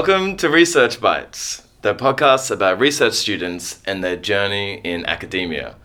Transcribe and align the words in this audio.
Welcome 0.00 0.38
to 0.38 0.48
Research 0.48 0.98
Bites, 0.98 1.62
the 1.82 1.94
podcast 1.94 2.50
about 2.50 2.80
research 2.80 3.12
students 3.12 3.82
and 3.84 4.02
their 4.02 4.16
journey 4.16 4.80
in 4.82 5.04
academia. 5.04 5.76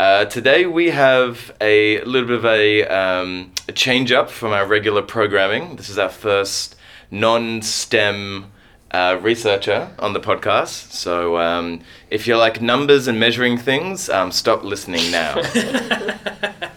Uh, 0.00 0.24
today 0.24 0.64
we 0.64 0.88
have 0.88 1.54
a 1.60 2.00
little 2.04 2.26
bit 2.26 2.38
of 2.38 2.46
a, 2.46 2.86
um, 2.86 3.52
a 3.68 3.72
change 3.72 4.12
up 4.12 4.30
from 4.30 4.52
our 4.52 4.64
regular 4.64 5.02
programming. 5.02 5.76
This 5.76 5.90
is 5.90 5.98
our 5.98 6.08
first 6.08 6.74
non 7.10 7.60
STEM 7.60 8.50
uh, 8.92 9.18
researcher 9.20 9.90
on 9.98 10.14
the 10.14 10.20
podcast. 10.20 10.92
So 10.92 11.36
um, 11.36 11.82
if 12.08 12.26
you 12.26 12.38
like 12.38 12.62
numbers 12.62 13.08
and 13.08 13.20
measuring 13.20 13.58
things, 13.58 14.08
um, 14.08 14.32
stop 14.32 14.64
listening 14.64 15.10
now. 15.10 15.34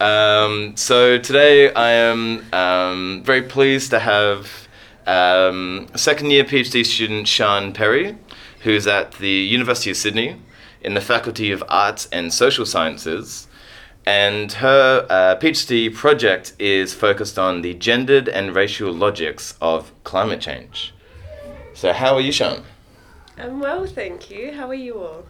um, 0.00 0.76
so 0.76 1.16
today 1.16 1.72
I 1.72 1.92
am 1.92 2.44
um, 2.52 3.22
very 3.24 3.40
pleased 3.40 3.88
to 3.92 4.00
have 4.00 4.67
um, 5.08 5.88
second 5.96 6.30
year 6.30 6.44
PhD 6.44 6.84
student 6.84 7.26
Siân 7.26 7.72
Perry, 7.74 8.16
who's 8.60 8.86
at 8.86 9.12
the 9.12 9.30
University 9.30 9.90
of 9.90 9.96
Sydney 9.96 10.36
in 10.82 10.94
the 10.94 11.00
Faculty 11.00 11.50
of 11.50 11.64
Arts 11.68 12.08
and 12.12 12.32
Social 12.32 12.66
Sciences. 12.66 13.48
And 14.06 14.52
her 14.52 15.06
uh, 15.10 15.36
PhD 15.36 15.94
project 15.94 16.54
is 16.58 16.94
focused 16.94 17.38
on 17.38 17.62
the 17.62 17.74
gendered 17.74 18.28
and 18.28 18.54
racial 18.54 18.92
logics 18.92 19.54
of 19.60 19.92
climate 20.04 20.40
change. 20.40 20.94
So, 21.74 21.92
how 21.92 22.14
are 22.14 22.20
you, 22.20 22.32
Siân? 22.32 22.62
I'm 23.36 23.60
well, 23.60 23.86
thank 23.86 24.30
you. 24.30 24.52
How 24.52 24.68
are 24.68 24.74
you 24.74 24.98
all? 24.98 25.26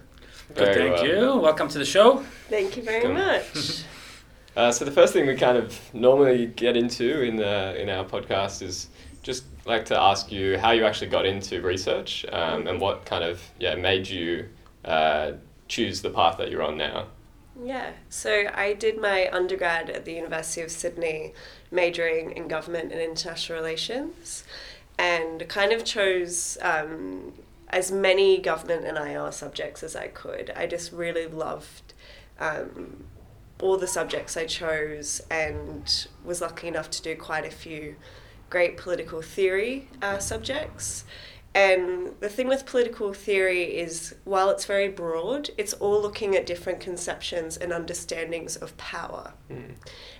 Good, 0.55 0.75
Very 0.75 0.75
thank 0.75 1.03
well. 1.03 1.35
you. 1.37 1.41
Welcome 1.43 1.69
to 1.69 1.79
the 1.79 1.85
show. 1.85 2.25
Thank 2.49 2.77
you 2.77 2.83
very 2.83 3.13
Welcome. 3.13 3.27
much. 3.27 3.85
Uh, 4.57 4.73
so 4.73 4.85
the 4.85 4.91
first 4.91 5.13
thing 5.13 5.25
we 5.25 5.37
kind 5.37 5.57
of 5.57 5.79
normally 5.95 6.47
get 6.47 6.77
into 6.77 7.23
in 7.23 7.37
the 7.37 7.81
in 7.81 7.89
our 7.89 8.05
podcast 8.05 8.61
is 8.61 8.89
just 9.29 9.45
like 9.67 9.85
to 9.85 9.95
ask 9.95 10.33
you 10.33 10.57
how 10.57 10.71
you 10.71 10.87
actually 10.87 11.11
got 11.11 11.27
into 11.27 11.61
research 11.61 12.25
um, 12.33 12.67
and 12.67 12.81
what 12.81 13.05
kind 13.05 13.23
of 13.23 13.43
yeah 13.61 13.75
made 13.75 14.09
you 14.09 14.49
uh, 14.87 15.33
choose 15.69 16.01
the 16.01 16.09
path 16.09 16.39
that 16.39 16.51
you're 16.51 16.63
on 16.63 16.79
now. 16.79 17.09
yeah, 17.63 17.91
so 18.09 18.47
I 18.55 18.73
did 18.73 18.99
my 18.99 19.29
undergrad 19.31 19.91
at 19.91 20.07
the 20.07 20.15
University 20.15 20.63
of 20.63 20.71
Sydney, 20.71 21.35
majoring 21.71 22.31
in 22.39 22.49
government 22.49 22.91
and 22.91 23.03
international 23.03 23.59
relations, 23.59 24.45
and 24.99 25.47
kind 25.47 25.73
of 25.73 25.85
chose 25.85 26.57
um, 26.63 27.35
as 27.69 27.93
many 27.93 28.39
government 28.39 28.87
and 28.87 28.97
IR 28.97 29.31
subjects 29.31 29.83
as 29.83 29.95
I 29.95 30.09
could. 30.09 30.53
I 30.57 30.67
just 30.67 30.91
really 30.91 31.27
loved. 31.27 31.93
Um, 32.41 33.05
all 33.61 33.77
the 33.77 33.89
subjects 33.89 34.37
I 34.37 34.47
chose 34.47 35.21
and 35.31 36.07
was 36.25 36.41
lucky 36.41 36.69
enough 36.69 36.91
to 36.91 37.03
do 37.03 37.17
quite 37.17 37.45
a 37.45 37.51
few 37.51 37.97
great 38.51 38.77
political 38.77 39.23
theory 39.23 39.89
uh, 40.03 40.19
subjects. 40.19 41.05
And 41.55 42.15
the 42.21 42.29
thing 42.29 42.47
with 42.47 42.67
political 42.67 43.13
theory 43.13 43.65
is, 43.79 44.15
while 44.25 44.51
it's 44.51 44.65
very 44.65 44.89
broad, 44.89 45.51
it's 45.57 45.73
all 45.73 46.01
looking 46.01 46.37
at 46.37 46.47
different 46.47 46.79
conceptions 46.79 47.57
and 47.57 47.73
understandings 47.73 48.55
of 48.57 48.77
power. 48.77 49.33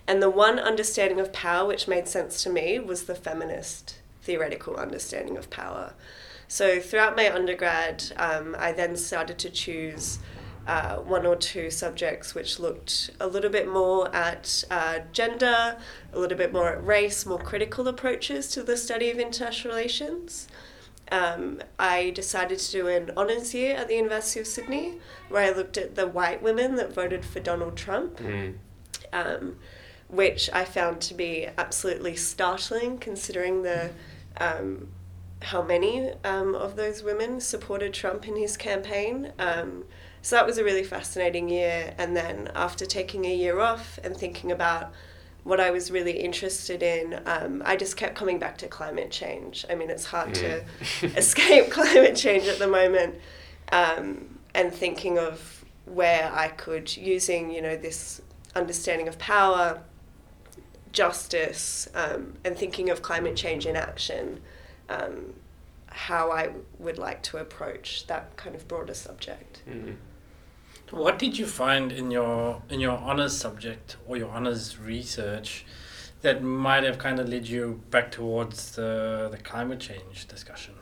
And 0.07 0.21
the 0.21 0.29
one 0.29 0.59
understanding 0.59 1.19
of 1.19 1.31
power 1.31 1.67
which 1.67 1.87
made 1.87 2.07
sense 2.07 2.43
to 2.43 2.49
me 2.49 2.79
was 2.79 3.03
the 3.03 3.15
feminist 3.15 3.99
theoretical 4.21 4.75
understanding 4.75 5.37
of 5.37 5.49
power. 5.49 5.93
So 6.47 6.79
throughout 6.79 7.15
my 7.15 7.33
undergrad, 7.33 8.03
um, 8.17 8.55
I 8.59 8.71
then 8.71 8.97
started 8.97 9.37
to 9.39 9.49
choose 9.49 10.19
uh, 10.67 10.97
one 10.97 11.25
or 11.25 11.35
two 11.35 11.71
subjects 11.71 12.35
which 12.35 12.59
looked 12.59 13.11
a 13.19 13.27
little 13.27 13.49
bit 13.49 13.67
more 13.67 14.13
at 14.13 14.63
uh, 14.69 14.99
gender, 15.11 15.77
a 16.13 16.19
little 16.19 16.37
bit 16.37 16.51
more 16.53 16.69
at 16.69 16.85
race, 16.85 17.25
more 17.25 17.39
critical 17.39 17.87
approaches 17.87 18.47
to 18.49 18.63
the 18.63 18.77
study 18.77 19.09
of 19.11 19.19
international 19.19 19.75
relations. 19.75 20.47
Um, 21.11 21.61
I 21.79 22.11
decided 22.11 22.59
to 22.59 22.71
do 22.71 22.87
an 22.87 23.11
honours 23.17 23.53
year 23.53 23.75
at 23.75 23.87
the 23.87 23.95
University 23.95 24.39
of 24.39 24.47
Sydney 24.47 24.99
where 25.29 25.43
I 25.51 25.55
looked 25.55 25.77
at 25.77 25.95
the 25.95 26.05
white 26.07 26.43
women 26.43 26.75
that 26.75 26.93
voted 26.93 27.25
for 27.25 27.39
Donald 27.39 27.75
Trump 27.75 28.17
Mm. 28.19 28.55
um, 29.11 29.57
which 30.07 30.49
I 30.53 30.65
found 30.65 31.01
to 31.01 31.13
be 31.13 31.47
absolutely 31.57 32.15
startling 32.15 32.97
considering 32.99 33.63
the 33.63 33.91
um, 34.37 34.89
how 35.41 35.61
many 35.61 36.11
um, 36.23 36.53
of 36.53 36.75
those 36.75 37.01
women 37.01 37.39
supported 37.39 37.93
Trump 37.93 38.27
in 38.27 38.35
his 38.35 38.57
campaign. 38.57 39.31
Um, 39.39 39.85
so 40.21 40.35
that 40.35 40.45
was 40.45 40.57
a 40.57 40.63
really 40.63 40.83
fascinating 40.83 41.47
year. 41.49 41.93
And 41.97 42.15
then 42.15 42.51
after 42.55 42.85
taking 42.85 43.25
a 43.25 43.33
year 43.33 43.59
off 43.59 43.99
and 44.03 44.15
thinking 44.17 44.51
about 44.51 44.91
what 45.49 45.59
I 45.59 45.71
was 45.71 45.89
really 45.89 46.11
interested 46.11 46.83
in, 46.83 47.19
um, 47.25 47.63
I 47.65 47.75
just 47.75 47.97
kept 47.97 48.15
coming 48.15 48.37
back 48.37 48.57
to 48.59 48.67
climate 48.67 49.09
change. 49.09 49.65
I 49.67 49.73
mean, 49.73 49.89
it's 49.89 50.05
hard 50.05 50.35
to 50.35 50.63
escape 51.01 51.71
climate 51.71 52.15
change 52.15 52.47
at 52.47 52.59
the 52.59 52.67
moment. 52.67 53.15
Um, 53.71 54.39
and 54.53 54.71
thinking 54.71 55.17
of 55.17 55.65
where 55.85 56.31
I 56.31 56.49
could, 56.49 56.95
using, 56.95 57.51
you 57.51 57.61
know, 57.61 57.75
this 57.75 58.21
understanding 58.55 59.07
of 59.07 59.17
power, 59.17 59.81
justice, 60.91 61.89
um, 61.95 62.35
and 62.45 62.55
thinking 62.55 62.91
of 62.91 63.01
climate 63.01 63.35
change 63.35 63.65
in 63.65 63.75
action, 63.75 64.41
um, 64.87 65.33
how 65.87 66.31
I 66.31 66.51
would 66.77 66.99
like 66.99 67.23
to 67.23 67.37
approach 67.37 68.05
that 68.07 68.37
kind 68.37 68.55
of 68.55 68.67
broader 68.67 68.93
subject. 68.93 69.63
Mm. 69.67 69.95
What 70.91 71.19
did 71.19 71.37
you 71.37 71.45
find 71.45 71.91
in 71.91 72.09
your 72.09 72.61
in 72.69 72.79
your 72.79 72.97
honors 72.97 73.37
subject 73.37 73.97
or 74.07 74.17
your 74.17 74.29
honors 74.29 74.79
research 74.79 75.65
that 76.21 76.43
might 76.43 76.83
have 76.83 76.97
kind 76.97 77.19
of 77.19 77.29
led 77.29 77.47
you 77.47 77.81
back 77.91 78.11
towards 78.11 78.75
the 78.75 79.29
the 79.31 79.37
climate 79.37 79.79
change 79.79 80.27
discussion? 80.27 80.73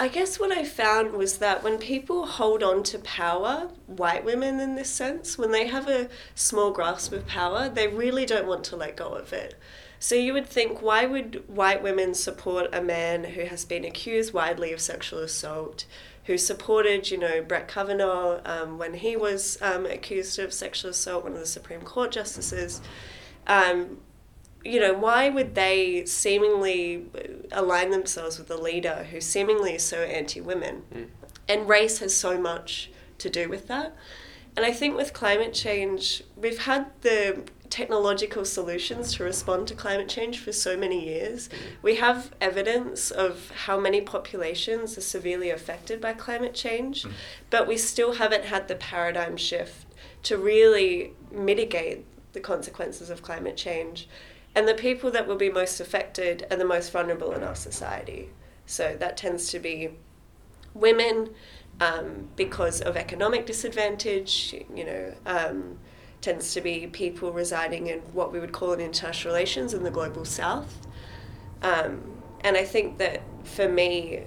I 0.00 0.08
guess 0.08 0.40
what 0.40 0.50
I 0.50 0.64
found 0.64 1.12
was 1.12 1.38
that 1.38 1.62
when 1.62 1.78
people 1.78 2.26
hold 2.26 2.64
on 2.64 2.82
to 2.84 2.98
power, 2.98 3.70
white 3.86 4.24
women 4.24 4.58
in 4.58 4.74
this 4.74 4.90
sense, 4.90 5.38
when 5.38 5.52
they 5.52 5.68
have 5.68 5.88
a 5.88 6.08
small 6.34 6.72
grasp 6.72 7.12
of 7.12 7.28
power, 7.28 7.68
they 7.68 7.86
really 7.86 8.26
don't 8.26 8.48
want 8.48 8.64
to 8.64 8.76
let 8.76 8.96
go 8.96 9.10
of 9.10 9.32
it. 9.32 9.54
So 10.00 10.16
you 10.16 10.32
would 10.32 10.48
think, 10.48 10.82
why 10.82 11.06
would 11.06 11.48
white 11.48 11.82
women 11.82 12.12
support 12.12 12.74
a 12.74 12.82
man 12.82 13.22
who 13.22 13.44
has 13.44 13.64
been 13.64 13.84
accused 13.84 14.34
widely 14.34 14.72
of 14.72 14.80
sexual 14.80 15.20
assault, 15.20 15.86
who 16.24 16.38
supported, 16.38 17.10
you 17.10 17.18
know, 17.18 17.42
Brett 17.42 17.68
Kavanaugh 17.68 18.40
um, 18.44 18.78
when 18.78 18.94
he 18.94 19.16
was 19.16 19.58
um, 19.60 19.86
accused 19.86 20.38
of 20.38 20.52
sexual 20.52 20.90
assault, 20.90 21.24
one 21.24 21.32
of 21.32 21.38
the 21.38 21.46
Supreme 21.46 21.82
Court 21.82 22.12
justices? 22.12 22.80
Um, 23.46 23.98
you 24.64 24.80
know, 24.80 24.94
why 24.94 25.28
would 25.28 25.54
they 25.54 26.06
seemingly 26.06 27.04
align 27.52 27.90
themselves 27.90 28.38
with 28.38 28.50
a 28.50 28.56
leader 28.56 29.06
who 29.10 29.20
seemingly 29.20 29.74
is 29.74 29.82
so 29.82 29.98
anti 29.98 30.40
women? 30.40 30.82
And 31.46 31.68
race 31.68 31.98
has 31.98 32.16
so 32.16 32.40
much 32.40 32.90
to 33.18 33.28
do 33.28 33.48
with 33.48 33.68
that. 33.68 33.94
And 34.56 34.64
I 34.64 34.72
think 34.72 34.96
with 34.96 35.12
climate 35.12 35.52
change, 35.52 36.22
we've 36.36 36.60
had 36.60 36.86
the 37.02 37.42
technological 37.74 38.44
solutions 38.44 39.12
to 39.12 39.24
respond 39.24 39.66
to 39.66 39.74
climate 39.74 40.08
change 40.08 40.38
for 40.38 40.52
so 40.52 40.76
many 40.76 41.04
years. 41.04 41.48
We 41.82 41.96
have 41.96 42.32
evidence 42.40 43.10
of 43.10 43.50
how 43.50 43.80
many 43.80 44.00
populations 44.00 44.96
are 44.96 45.00
severely 45.00 45.50
affected 45.50 46.00
by 46.00 46.12
climate 46.12 46.54
change, 46.54 47.04
but 47.50 47.66
we 47.66 47.76
still 47.76 48.12
haven't 48.12 48.44
had 48.44 48.68
the 48.68 48.76
paradigm 48.76 49.36
shift 49.36 49.86
to 50.22 50.38
really 50.38 51.14
mitigate 51.32 52.04
the 52.32 52.38
consequences 52.38 53.10
of 53.10 53.22
climate 53.22 53.56
change. 53.56 54.08
And 54.54 54.68
the 54.68 54.74
people 54.74 55.10
that 55.10 55.26
will 55.26 55.34
be 55.34 55.50
most 55.50 55.80
affected 55.80 56.46
are 56.52 56.56
the 56.56 56.64
most 56.64 56.92
vulnerable 56.92 57.32
in 57.32 57.42
our 57.42 57.56
society. 57.56 58.30
So 58.66 58.96
that 59.00 59.16
tends 59.16 59.50
to 59.50 59.58
be 59.58 59.88
women 60.74 61.30
um, 61.80 62.28
because 62.36 62.80
of 62.80 62.96
economic 62.96 63.46
disadvantage, 63.46 64.54
you 64.72 64.84
know, 64.84 65.14
um, 65.26 65.80
tends 66.24 66.54
to 66.54 66.60
be 66.60 66.86
people 66.86 67.32
residing 67.32 67.88
in 67.88 67.98
what 68.12 68.32
we 68.32 68.40
would 68.40 68.52
call 68.52 68.72
in 68.72 68.80
international 68.80 69.32
relations 69.34 69.74
in 69.74 69.82
the 69.82 69.90
global 69.90 70.24
south. 70.24 70.86
Um, 71.62 72.14
and 72.40 72.56
I 72.56 72.64
think 72.64 72.98
that 72.98 73.22
for 73.44 73.68
me, 73.68 74.22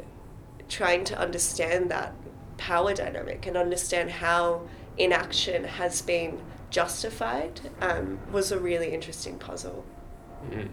trying 0.69 1.03
to 1.05 1.17
understand 1.17 1.89
that 1.89 2.13
power 2.57 2.93
dynamic 2.93 3.47
and 3.47 3.57
understand 3.57 4.11
how 4.11 4.61
inaction 4.97 5.63
has 5.63 6.01
been 6.01 6.39
justified 6.69 7.61
um, 7.81 8.19
was 8.31 8.51
a 8.51 8.59
really 8.59 8.93
interesting 8.93 9.37
puzzle. 9.39 9.83
Mm. 10.51 10.69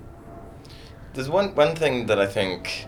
There's 1.15 1.29
one, 1.29 1.55
one 1.55 1.75
thing 1.77 2.07
that 2.07 2.19
I 2.19 2.27
think 2.27 2.87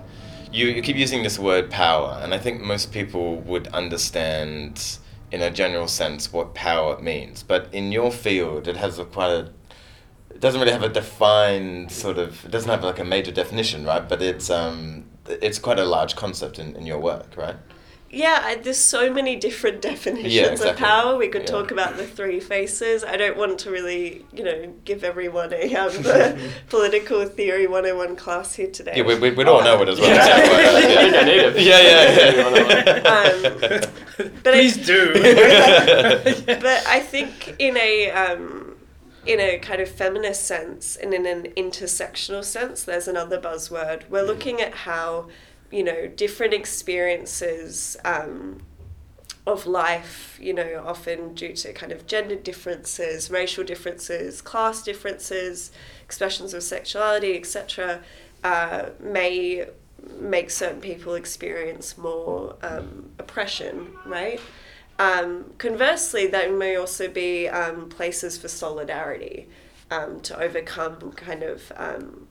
you, 0.52 0.66
you 0.66 0.82
keep 0.82 0.96
using 0.96 1.22
this 1.22 1.38
word 1.38 1.70
power, 1.70 2.18
and 2.22 2.34
I 2.34 2.38
think 2.38 2.60
most 2.60 2.92
people 2.92 3.36
would 3.42 3.68
understand 3.68 4.98
in 5.30 5.42
a 5.42 5.50
general 5.50 5.88
sense 5.88 6.32
what 6.32 6.54
power 6.54 6.98
means. 7.00 7.42
But 7.42 7.68
in 7.72 7.92
your 7.92 8.10
field, 8.12 8.68
it 8.68 8.76
has 8.76 8.98
a 8.98 9.04
quite 9.04 9.30
a 9.30 9.50
it 10.30 10.40
doesn't 10.40 10.60
really 10.60 10.72
have 10.72 10.82
a 10.82 10.88
defined 10.88 11.90
sort 11.90 12.18
of 12.18 12.44
it 12.44 12.50
doesn't 12.50 12.70
have 12.70 12.84
like 12.84 12.98
a 12.98 13.04
major 13.04 13.32
definition, 13.32 13.84
right? 13.84 14.06
But 14.08 14.22
it's 14.22 14.50
um 14.50 15.04
it's 15.28 15.58
quite 15.58 15.78
a 15.78 15.84
large 15.84 16.16
concept 16.16 16.58
in, 16.58 16.76
in 16.76 16.86
your 16.86 16.98
work, 16.98 17.36
right? 17.36 17.56
Yeah, 18.16 18.40
I, 18.42 18.54
there's 18.54 18.78
so 18.78 19.12
many 19.12 19.36
different 19.36 19.82
definitions 19.90 20.60
Yeah, 20.62 20.70
of 20.70 20.76
power. 20.76 21.16
We 21.16 21.28
could 21.28 21.42
Yeah. 21.42 21.48
talk 21.56 21.70
about 21.70 21.96
the 21.96 22.06
three 22.06 22.40
faces. 22.40 23.04
I 23.04 23.16
don't 23.16 23.36
want 23.36 23.58
to 23.60 23.70
really, 23.70 24.24
you 24.32 24.42
know, 24.42 24.72
give 24.84 25.04
everyone 25.04 25.52
a 25.52 25.74
um, 25.76 25.92
the 26.02 26.50
political 26.70 27.24
theory 27.26 27.66
101 27.66 28.16
class 28.16 28.54
here 28.54 28.70
today. 28.70 28.94
Yeah, 28.96 29.02
we, 29.02 29.14
we, 29.18 29.30
we 29.32 29.44
don't 29.44 29.64
know 29.64 29.82
it 29.82 29.88
as 29.88 30.00
well. 30.00 30.08
Yeah. 30.08 30.38
exactly. 30.40 30.64
I 30.66 31.00
think 31.02 31.16
I 31.16 31.24
need 31.24 31.40
it. 31.40 31.60
Yeah, 31.70 31.80
yeah, 31.90 33.16
Um, 33.16 34.32
but 34.42 34.54
I- 34.54 34.58
Please 34.58 34.76
do. 34.78 35.12
but 35.14 36.86
I 36.86 37.00
think 37.00 37.54
in 37.58 37.76
a 37.76 38.10
um, 38.12 38.76
in 39.26 39.40
a 39.40 39.58
kind 39.58 39.80
of 39.82 39.88
feminist 39.90 40.44
sense 40.44 40.96
and 40.96 41.12
in 41.12 41.26
an 41.26 41.52
intersectional 41.56 42.44
sense, 42.44 42.82
there's 42.84 43.08
another 43.08 43.38
buzzword. 43.40 44.08
We're 44.08 44.22
looking 44.22 44.60
at 44.60 44.72
how 44.74 45.28
you 45.70 45.82
know 45.82 46.06
different 46.06 46.54
experiences 46.54 47.96
um, 48.04 48.60
of 49.46 49.66
life, 49.66 50.38
you 50.42 50.52
know, 50.52 50.82
often 50.84 51.34
due 51.34 51.52
to 51.52 51.72
kind 51.72 51.92
of 51.92 52.06
gender 52.06 52.34
differences, 52.34 53.30
racial 53.30 53.62
differences, 53.62 54.42
class 54.42 54.82
differences, 54.82 55.70
expressions 56.04 56.52
of 56.52 56.62
sexuality, 56.62 57.36
etc., 57.36 58.02
uh, 58.42 58.86
may 59.00 59.66
make 60.18 60.50
certain 60.50 60.80
people 60.80 61.14
experience 61.14 61.96
more 61.96 62.56
um, 62.62 63.10
oppression, 63.18 63.88
right? 64.04 64.40
Um, 64.98 65.52
conversely, 65.58 66.26
there 66.26 66.52
may 66.52 66.76
also 66.76 67.08
be 67.08 67.48
um, 67.48 67.88
places 67.88 68.36
for 68.38 68.48
solidarity 68.48 69.46
um, 69.90 70.20
to 70.20 70.40
overcome 70.40 71.12
kind 71.12 71.42
of 71.42 71.72
um, 71.76 72.26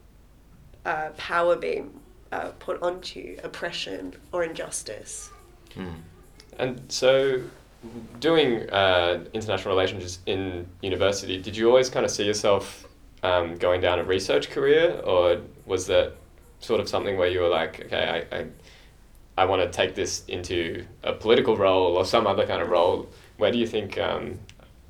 uh, 0.86 1.10
power 1.18 1.56
being 1.56 2.00
uh, 2.32 2.50
put 2.60 2.82
onto 2.82 3.38
oppression 3.44 4.14
or 4.32 4.44
injustice. 4.44 5.30
And 6.58 6.82
so, 6.90 7.42
doing 8.20 8.70
uh, 8.70 9.26
international 9.34 9.76
relations 9.76 10.20
in 10.26 10.66
university, 10.82 11.42
did 11.42 11.56
you 11.56 11.68
always 11.68 11.90
kind 11.90 12.06
of 12.06 12.12
see 12.12 12.26
yourself 12.26 12.88
um, 13.24 13.56
going 13.56 13.82
down 13.82 14.00
a 14.00 14.04
research 14.04 14.50
career, 14.50 15.02
or 15.04 15.42
was 15.66 15.88
that 15.88 16.14
sort 16.60 16.80
of 16.80 16.88
something 16.88 17.18
where 17.18 17.28
you 17.28 17.42
were 17.42 17.50
like, 17.50 17.86
okay, 17.86 18.26
I, 18.32 18.38
I, 18.38 18.46
I 19.38 19.46
want 19.46 19.62
to 19.62 19.70
take 19.70 19.96
this 19.96 20.24
into 20.28 20.86
a 21.04 21.14
political 21.14 21.58
role 21.58 21.98
or 21.98 22.06
some 22.06 22.28
other 22.28 22.46
kind 22.46 22.62
of 22.62 22.70
role? 22.70 23.10
Where 23.38 23.52
do 23.52 23.58
you 23.58 23.68
think, 23.68 23.98
um, 23.98 24.40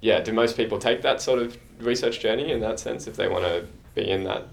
yeah, 0.01 0.19
do 0.19 0.31
most 0.33 0.55
people 0.55 0.77
take 0.77 1.01
that 1.01 1.21
sort 1.21 1.39
of 1.39 1.57
research 1.79 2.19
journey 2.19 2.51
in 2.51 2.59
that 2.61 2.79
sense 2.79 3.07
if 3.07 3.15
they 3.15 3.27
want 3.27 3.45
to 3.45 3.65
be 3.95 4.09
in 4.09 4.23
that 4.25 4.47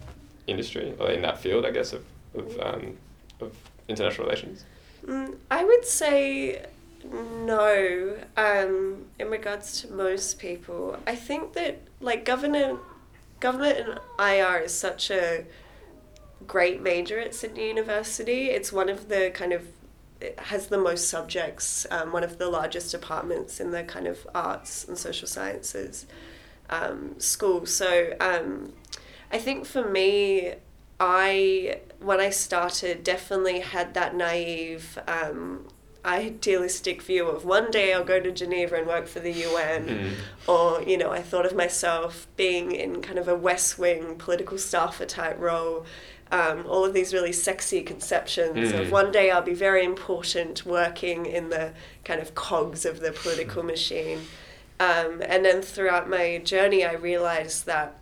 industry 0.46 0.94
or 0.98 1.10
in 1.10 1.22
that 1.22 1.38
field, 1.38 1.66
I 1.66 1.70
guess, 1.70 1.92
of, 1.92 2.04
of, 2.34 2.58
um, 2.60 2.96
of 3.40 3.56
international 3.88 4.26
relations? 4.26 4.64
Mm, 5.06 5.36
I 5.50 5.64
would 5.64 5.84
say 5.84 6.64
no. 7.04 8.16
Um, 8.36 9.06
in 9.18 9.30
regards 9.30 9.80
to 9.82 9.92
most 9.92 10.38
people, 10.38 10.98
I 11.06 11.16
think 11.16 11.54
that 11.54 11.80
like 12.00 12.24
government, 12.24 12.78
government 13.40 13.78
and 13.78 14.00
IR 14.18 14.58
is 14.58 14.72
such 14.72 15.10
a 15.10 15.44
great 16.46 16.82
major 16.82 17.18
at 17.18 17.34
Sydney 17.34 17.68
University. 17.68 18.50
It's 18.50 18.72
one 18.72 18.88
of 18.88 19.08
the 19.08 19.30
kind 19.34 19.52
of 19.52 19.66
it 20.20 20.38
has 20.38 20.68
the 20.68 20.78
most 20.78 21.08
subjects. 21.08 21.86
Um, 21.90 22.12
one 22.12 22.22
of 22.22 22.38
the 22.38 22.48
largest 22.48 22.92
departments 22.92 23.60
in 23.60 23.72
the 23.72 23.82
kind 23.82 24.06
of 24.06 24.26
arts 24.34 24.86
and 24.86 24.96
social 24.96 25.26
sciences 25.26 26.06
um, 26.70 27.18
school. 27.18 27.66
So 27.66 28.14
um, 28.20 28.72
I 29.32 29.38
think 29.38 29.66
for 29.66 29.88
me, 29.88 30.54
I 31.00 31.80
when 32.04 32.20
I 32.20 32.30
started 32.30 33.04
definitely 33.04 33.60
had 33.60 33.94
that 33.94 34.14
naive 34.14 34.98
um, 35.06 35.66
idealistic 36.04 37.00
view 37.02 37.28
of 37.28 37.44
one 37.44 37.70
day 37.70 37.92
I'll 37.92 38.04
go 38.04 38.20
to 38.20 38.32
Geneva 38.32 38.76
and 38.76 38.86
work 38.86 39.06
for 39.06 39.20
the 39.20 39.32
UN 39.32 39.86
Mm. 39.86 40.12
or 40.48 40.82
you 40.82 40.96
know 40.98 41.10
I 41.12 41.22
thought 41.22 41.46
of 41.46 41.54
myself 41.54 42.26
being 42.36 42.72
in 42.72 43.02
kind 43.02 43.18
of 43.18 43.28
a 43.28 43.36
West 43.36 43.78
Wing 43.78 44.16
political 44.16 44.58
staffer 44.58 45.06
type 45.06 45.38
role 45.38 45.84
um, 46.32 46.64
all 46.66 46.84
of 46.84 46.94
these 46.94 47.12
really 47.14 47.32
sexy 47.32 47.82
conceptions 47.82 48.72
Mm. 48.72 48.80
of 48.80 48.90
one 48.90 49.12
day 49.12 49.30
I'll 49.30 49.42
be 49.42 49.54
very 49.54 49.84
important 49.84 50.66
working 50.66 51.26
in 51.26 51.50
the 51.50 51.72
kind 52.04 52.20
of 52.20 52.34
cogs 52.34 52.84
of 52.84 52.98
the 53.00 53.12
political 53.12 53.62
machine 53.62 54.20
um, 54.80 55.22
and 55.24 55.44
then 55.44 55.62
throughout 55.62 56.10
my 56.10 56.38
journey 56.38 56.84
I 56.84 56.94
realized 56.94 57.66
that 57.66 57.96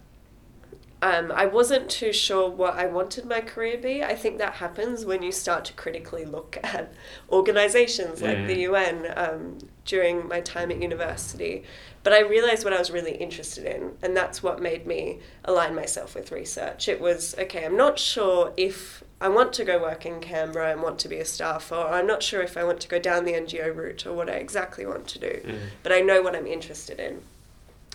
um, 1.02 1.32
I 1.32 1.46
wasn't 1.46 1.88
too 1.90 2.12
sure 2.12 2.50
what 2.50 2.74
I 2.74 2.86
wanted 2.86 3.24
my 3.24 3.40
career 3.40 3.76
to 3.76 3.82
be. 3.82 4.04
I 4.04 4.14
think 4.14 4.36
that 4.38 4.54
happens 4.54 5.06
when 5.06 5.22
you 5.22 5.32
start 5.32 5.64
to 5.66 5.72
critically 5.72 6.24
look 6.26 6.58
at 6.64 6.92
organizations 7.30 8.20
like 8.22 8.36
Mm. 8.38 8.46
the 8.46 8.58
UN 8.60 9.12
um, 9.16 9.58
during 9.84 10.28
my 10.28 10.40
time 10.40 10.70
at 10.70 10.80
university. 10.80 11.64
But 12.02 12.12
I 12.12 12.20
realized 12.20 12.64
what 12.64 12.72
I 12.72 12.78
was 12.78 12.90
really 12.90 13.16
interested 13.16 13.64
in, 13.66 13.92
and 14.02 14.16
that's 14.16 14.42
what 14.42 14.60
made 14.60 14.86
me 14.86 15.20
align 15.44 15.74
myself 15.74 16.14
with 16.14 16.32
research. 16.32 16.88
It 16.88 17.00
was 17.00 17.34
okay, 17.38 17.64
I'm 17.64 17.76
not 17.76 17.98
sure 17.98 18.52
if 18.56 19.04
I 19.22 19.28
want 19.28 19.52
to 19.54 19.64
go 19.64 19.78
work 19.80 20.06
in 20.06 20.18
Canberra 20.20 20.72
and 20.72 20.82
want 20.82 20.98
to 21.00 21.08
be 21.08 21.18
a 21.18 21.26
staff, 21.26 21.70
or 21.72 21.86
I'm 21.88 22.06
not 22.06 22.22
sure 22.22 22.40
if 22.42 22.56
I 22.56 22.64
want 22.64 22.80
to 22.80 22.88
go 22.88 22.98
down 22.98 23.24
the 23.26 23.32
NGO 23.34 23.74
route 23.74 24.06
or 24.06 24.14
what 24.14 24.30
I 24.30 24.34
exactly 24.34 24.86
want 24.86 25.06
to 25.08 25.18
do, 25.18 25.40
Mm. 25.44 25.58
but 25.82 25.92
I 25.92 26.00
know 26.00 26.22
what 26.22 26.34
I'm 26.34 26.46
interested 26.46 26.98
in. 27.00 27.22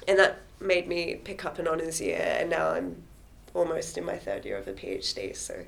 And 0.07 0.19
that 0.19 0.37
made 0.59 0.87
me 0.87 1.15
pick 1.23 1.45
up 1.45 1.59
an 1.59 1.67
honours 1.67 2.01
year, 2.01 2.37
and 2.39 2.49
now 2.49 2.71
I'm 2.71 3.03
almost 3.53 3.97
in 3.97 4.05
my 4.05 4.17
third 4.17 4.45
year 4.45 4.57
of 4.57 4.67
a 4.67 4.73
PhD, 4.73 5.35
so 5.35 5.63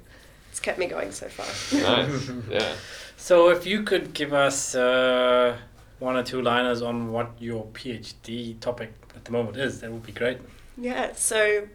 it's 0.51 0.59
kept 0.59 0.79
me 0.79 0.87
going 0.87 1.11
so 1.11 1.27
far. 1.27 1.45
Nice. 1.79 2.31
yeah. 2.49 2.73
So, 3.15 3.49
if 3.49 3.65
you 3.65 3.83
could 3.83 4.13
give 4.13 4.33
us 4.33 4.75
uh, 4.75 5.57
one 5.99 6.15
or 6.15 6.23
two 6.23 6.41
liners 6.41 6.81
on 6.81 7.11
what 7.11 7.31
your 7.39 7.65
PhD 7.67 8.59
topic 8.59 8.93
at 9.15 9.25
the 9.25 9.31
moment 9.31 9.57
is, 9.57 9.81
that 9.81 9.91
would 9.91 10.05
be 10.05 10.11
great. 10.11 10.37
Yeah, 10.77 11.13
so 11.13 11.67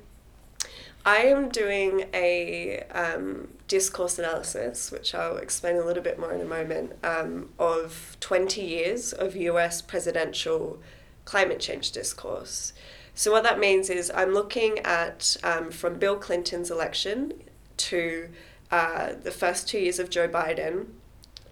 I 1.04 1.22
am 1.22 1.48
doing 1.48 2.06
a 2.14 2.80
um, 2.90 3.48
discourse 3.66 4.18
analysis, 4.18 4.92
which 4.92 5.14
I'll 5.14 5.38
explain 5.38 5.76
a 5.76 5.84
little 5.84 6.02
bit 6.02 6.18
more 6.18 6.32
in 6.32 6.40
a 6.40 6.44
moment, 6.44 6.92
um, 7.02 7.48
of 7.58 8.16
20 8.20 8.60
years 8.60 9.12
of 9.12 9.34
US 9.34 9.82
presidential 9.82 10.78
climate 11.24 11.58
change 11.58 11.90
discourse. 11.90 12.72
So, 13.14 13.30
what 13.30 13.42
that 13.42 13.58
means 13.58 13.90
is 13.90 14.10
I'm 14.14 14.32
looking 14.32 14.78
at 14.80 15.36
um, 15.44 15.70
from 15.70 15.98
Bill 15.98 16.16
Clinton's 16.16 16.70
election 16.70 17.34
to 17.76 18.28
uh, 18.70 19.12
the 19.22 19.30
first 19.30 19.68
two 19.68 19.78
years 19.78 19.98
of 19.98 20.08
Joe 20.08 20.28
Biden, 20.28 20.86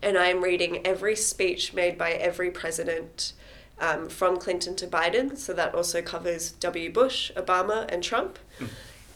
and 0.02 0.17
I'm 0.17 0.43
reading 0.43 0.87
every 0.87 1.17
speech 1.17 1.75
made 1.75 1.99
by 1.99 2.12
every 2.12 2.50
president 2.50 3.35
um, 3.81 4.09
from 4.09 4.38
Clinton 4.38 4.76
to 4.76 4.87
Biden. 4.87 5.37
So 5.37 5.52
that 5.52 5.75
also 5.75 6.02
covers 6.02 6.52
W. 6.52 6.93
Bush, 6.93 7.31
Obama, 7.37 7.87
and 7.93 8.02
Trump. 8.02 8.38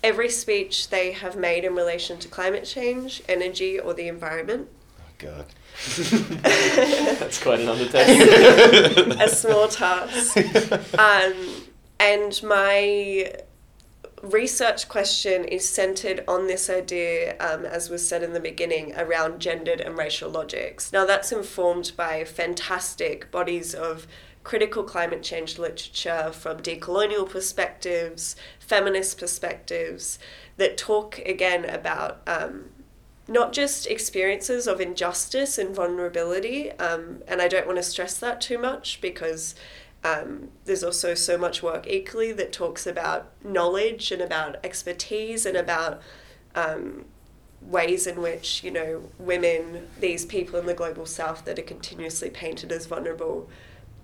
Every 0.02 0.28
speech 0.28 0.90
they 0.90 1.12
have 1.12 1.36
made 1.36 1.64
in 1.64 1.74
relation 1.74 2.18
to 2.18 2.28
climate 2.28 2.64
change, 2.64 3.22
energy, 3.28 3.78
or 3.78 3.94
the 3.94 4.08
environment. 4.08 4.68
Oh, 5.00 5.02
God. 5.16 5.46
That's 6.42 7.42
quite 7.42 7.60
an 7.60 7.68
undertaking. 7.68 9.12
a 9.20 9.28
small 9.28 9.68
task. 9.68 10.36
Um, 10.98 11.63
and 12.04 12.42
my 12.42 13.32
research 14.22 14.88
question 14.90 15.44
is 15.44 15.66
centered 15.66 16.22
on 16.28 16.46
this 16.46 16.68
idea, 16.68 17.36
um, 17.38 17.64
as 17.64 17.88
was 17.88 18.06
said 18.06 18.22
in 18.22 18.34
the 18.34 18.40
beginning, 18.40 18.94
around 18.96 19.40
gendered 19.40 19.80
and 19.80 19.96
racial 19.96 20.30
logics. 20.30 20.92
Now, 20.92 21.06
that's 21.06 21.32
informed 21.32 21.92
by 21.96 22.24
fantastic 22.24 23.30
bodies 23.30 23.74
of 23.74 24.06
critical 24.42 24.84
climate 24.84 25.22
change 25.22 25.58
literature 25.58 26.30
from 26.30 26.58
decolonial 26.58 27.28
perspectives, 27.28 28.36
feminist 28.58 29.18
perspectives, 29.18 30.18
that 30.58 30.76
talk 30.76 31.18
again 31.20 31.64
about. 31.64 32.20
Um, 32.26 32.66
not 33.26 33.54
just 33.54 33.86
experiences 33.86 34.66
of 34.66 34.82
injustice 34.82 35.56
and 35.56 35.74
vulnerability, 35.74 36.70
um, 36.72 37.22
and 37.26 37.40
I 37.40 37.48
don't 37.48 37.66
want 37.66 37.78
to 37.78 37.82
stress 37.82 38.18
that 38.18 38.42
too 38.42 38.58
much 38.58 39.00
because 39.00 39.54
um, 40.04 40.50
there's 40.66 40.84
also 40.84 41.14
so 41.14 41.38
much 41.38 41.62
work 41.62 41.86
equally 41.88 42.30
that 42.32 42.52
talks 42.52 42.86
about 42.86 43.32
knowledge 43.42 44.12
and 44.12 44.20
about 44.22 44.56
expertise 44.62 45.46
and 45.46 45.56
about 45.56 46.00
um, 46.54 47.06
ways 47.62 48.06
in 48.06 48.20
which 48.20 48.62
you 48.62 48.70
know 48.70 49.02
women, 49.18 49.88
these 50.00 50.26
people 50.26 50.58
in 50.60 50.66
the 50.66 50.74
global 50.74 51.06
south 51.06 51.44
that 51.46 51.58
are 51.58 51.62
continuously 51.62 52.28
painted 52.30 52.70
as 52.70 52.84
vulnerable, 52.86 53.48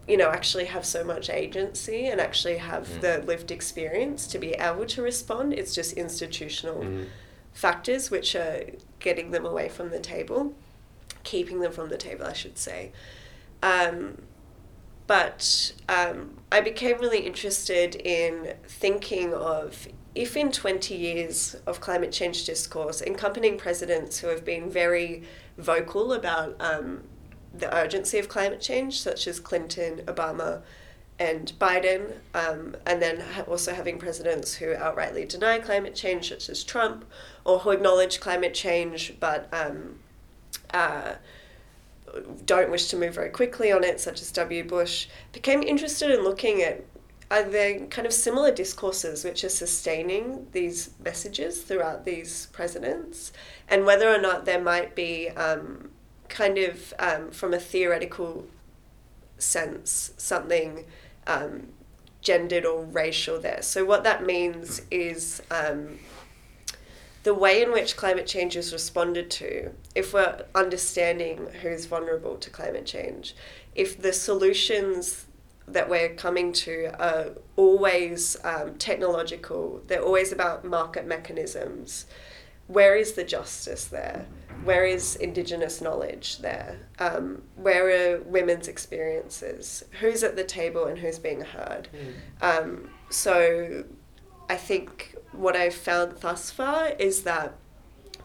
you 0.09 0.17
know, 0.17 0.31
actually 0.31 0.65
have 0.65 0.85
so 0.87 1.05
much 1.05 1.29
agency 1.29 2.07
and 2.07 2.21
actually 2.21 2.57
have 2.57 2.89
Mm. 2.89 3.01
the 3.03 3.19
lived 3.27 3.51
experience 3.51 4.27
to 4.29 4.39
be 4.39 4.53
able 4.55 4.87
to 4.87 5.03
respond. 5.03 5.53
It's 5.53 5.75
just 5.75 5.93
institutional 5.93 6.83
Mm. 6.83 7.07
factors 7.53 8.11
which 8.11 8.35
are 8.35 8.65
getting 9.01 9.31
them 9.33 9.45
away 9.45 9.69
from 9.69 9.91
the 9.91 10.01
table, 10.01 10.55
keeping 11.25 11.61
them 11.61 11.73
from 11.73 11.91
the 11.91 11.99
table, 11.99 12.25
I 12.27 12.33
should 12.33 12.57
say. 12.59 12.93
Um, 13.63 14.23
but 15.11 15.73
um, 15.89 16.37
I 16.53 16.61
became 16.61 17.01
really 17.01 17.27
interested 17.27 17.97
in 17.97 18.55
thinking 18.69 19.35
of 19.35 19.89
if 20.15 20.37
in 20.37 20.53
20 20.53 20.95
years 20.95 21.57
of 21.67 21.81
climate 21.81 22.13
change 22.13 22.45
discourse, 22.45 23.01
accompanying 23.01 23.59
presidents 23.59 24.21
who 24.21 24.29
have 24.29 24.45
been 24.45 24.71
very 24.71 25.25
vocal 25.59 26.13
about 26.13 26.55
um, 26.61 27.03
the 27.53 27.77
urgency 27.77 28.21
of 28.21 28.29
climate 28.29 28.61
change, 28.61 29.01
such 29.01 29.27
as 29.27 29.41
Clinton, 29.41 30.03
Obama, 30.07 30.63
and 31.19 31.55
Biden, 31.59 32.13
um, 32.33 32.77
and 32.87 33.03
then 33.03 33.21
also 33.49 33.75
having 33.75 33.99
presidents 33.99 34.55
who 34.55 34.77
outrightly 34.77 35.29
deny 35.29 35.59
climate 35.59 35.97
change, 35.97 36.29
such 36.29 36.49
as 36.49 36.63
Trump, 36.63 37.05
or 37.45 37.59
who 37.59 37.71
acknowledge 37.71 38.21
climate 38.21 38.55
change 38.55 39.15
but 39.19 39.53
um, 39.53 39.99
uh, 40.73 41.15
don't 42.45 42.71
wish 42.71 42.89
to 42.89 42.97
move 42.97 43.15
very 43.15 43.31
quickly 43.31 43.73
on 43.73 43.85
it, 43.85 44.01
such 44.01 44.21
as 44.21 44.33
W. 44.33 44.65
Bush, 44.65 45.09
became 45.33 45.63
interested 45.63 46.11
in 46.11 46.23
looking 46.23 46.63
at 46.63 46.85
are 47.31 47.45
there 47.45 47.87
kind 47.87 48.07
of 48.07 48.13
similar 48.13 48.51
discourses 48.51 49.23
which 49.23 49.45
are 49.45 49.49
sustaining 49.49 50.49
these 50.51 50.91
messages 51.05 51.63
throughout 51.63 52.05
these 52.05 52.47
presidents, 52.47 53.33
and 53.69 53.87
whether 53.87 54.13
or 54.13 54.21
not 54.21 54.45
there 54.45 54.61
might 54.61 54.97
be 54.97 55.29
um, 55.31 55.91
kind 56.29 56.59
of 56.59 56.93
um, 56.99 57.31
from 57.31 57.55
a 57.55 57.61
theoretical 57.61 58.47
sense 59.39 60.13
something 60.17 60.85
um, 61.27 61.69
gendered 62.21 62.65
or 62.65 62.85
racial 62.85 63.41
there. 63.41 63.63
So 63.63 63.85
what 63.85 64.05
that 64.05 64.25
means 64.27 64.83
is 64.91 65.41
um, 65.51 65.99
the 67.23 67.35
way 67.35 67.63
in 67.63 67.73
which 67.73 67.97
climate 67.97 68.27
change 68.27 68.57
is 68.57 68.73
responded 68.73 69.31
to, 69.31 69.71
if 69.95 70.15
we're 70.15 70.45
understanding 70.55 71.49
who's 71.63 71.87
vulnerable 71.87 72.37
to 72.37 72.51
climate 72.51 72.87
change, 72.87 73.35
if 73.75 74.01
the 74.01 74.13
solutions 74.13 75.27
that 75.69 75.89
we're 75.89 76.15
coming 76.15 76.53
to 76.53 76.91
are 76.99 77.33
always 77.57 78.37
um, 78.45 78.75
technological, 78.77 79.83
they're 79.87 80.03
always 80.03 80.33
about 80.33 80.65
market 80.65 81.07
mechanisms, 81.07 82.07
where 82.67 82.97
is 82.97 83.13
the 83.13 83.25
justice 83.25 83.85
there? 83.85 84.27
Where 84.65 84.85
is 84.85 85.17
Indigenous 85.17 85.81
knowledge 85.81 86.39
there? 86.39 86.79
Um, 86.99 87.43
where 87.57 88.15
are 88.15 88.21
women's 88.23 88.69
experiences? 88.69 89.85
Who's 90.01 90.23
at 90.23 90.37
the 90.37 90.45
table 90.45 90.85
and 90.87 90.99
who's 90.99 91.19
being 91.19 91.41
heard? 91.41 91.89
Um, 92.41 92.91
so 93.11 93.85
I 94.49 94.57
think 94.57 95.17
what 95.33 95.57
I've 95.57 95.75
found 95.75 96.19
thus 96.19 96.51
far 96.51 96.89
is 96.99 97.23
that 97.23 97.55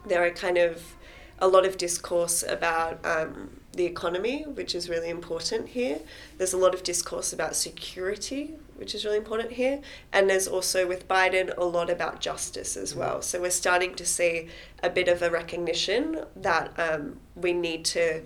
there 0.06 0.24
are 0.26 0.32
kind 0.32 0.58
of 0.58 0.96
a 1.40 1.48
lot 1.48 1.66
of 1.66 1.78
discourse 1.78 2.44
about 2.48 3.06
um, 3.06 3.60
the 3.74 3.86
economy, 3.86 4.44
which 4.44 4.74
is 4.74 4.90
really 4.90 5.10
important 5.10 5.70
here. 5.70 6.00
There's 6.38 6.54
a 6.54 6.58
lot 6.58 6.74
of 6.74 6.82
discourse 6.84 7.34
about 7.34 7.56
security, 7.56 8.54
which 8.78 8.96
is 8.96 9.04
really 9.04 9.18
important 9.18 9.52
here. 9.52 9.82
And 10.14 10.30
there's 10.30 10.48
also 10.48 10.88
with 10.88 11.08
Biden 11.08 11.56
a 11.58 11.66
lot 11.66 11.90
about 11.90 12.22
justice 12.22 12.78
as 12.78 12.96
well. 12.96 13.22
So 13.22 13.42
we're 13.42 13.52
starting 13.52 13.96
to 13.96 14.06
see 14.06 14.48
a 14.82 14.90
bit 14.90 15.08
of 15.10 15.22
a 15.22 15.30
recognition 15.30 16.24
that 16.38 16.72
um, 16.80 17.20
we 17.36 17.52
need 17.52 17.84
to 17.86 18.24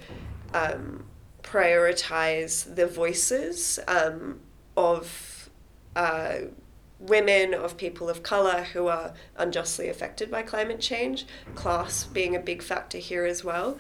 um, 0.54 1.06
prioritize 1.42 2.76
the 2.76 2.88
voices 2.88 3.80
um, 3.88 4.40
of. 4.78 5.50
Uh, 5.96 6.40
women, 7.00 7.54
of 7.54 7.78
people 7.78 8.10
of 8.10 8.24
colour 8.24 8.64
who 8.74 8.88
are 8.88 9.14
unjustly 9.38 9.88
affected 9.90 10.30
by 10.30 10.42
climate 10.42 10.80
change, 10.82 11.26
class 11.56 12.04
being 12.04 12.36
a 12.36 12.40
big 12.40 12.62
factor 12.62 12.98
here 12.98 13.26
as 13.26 13.44
well. 13.44 13.78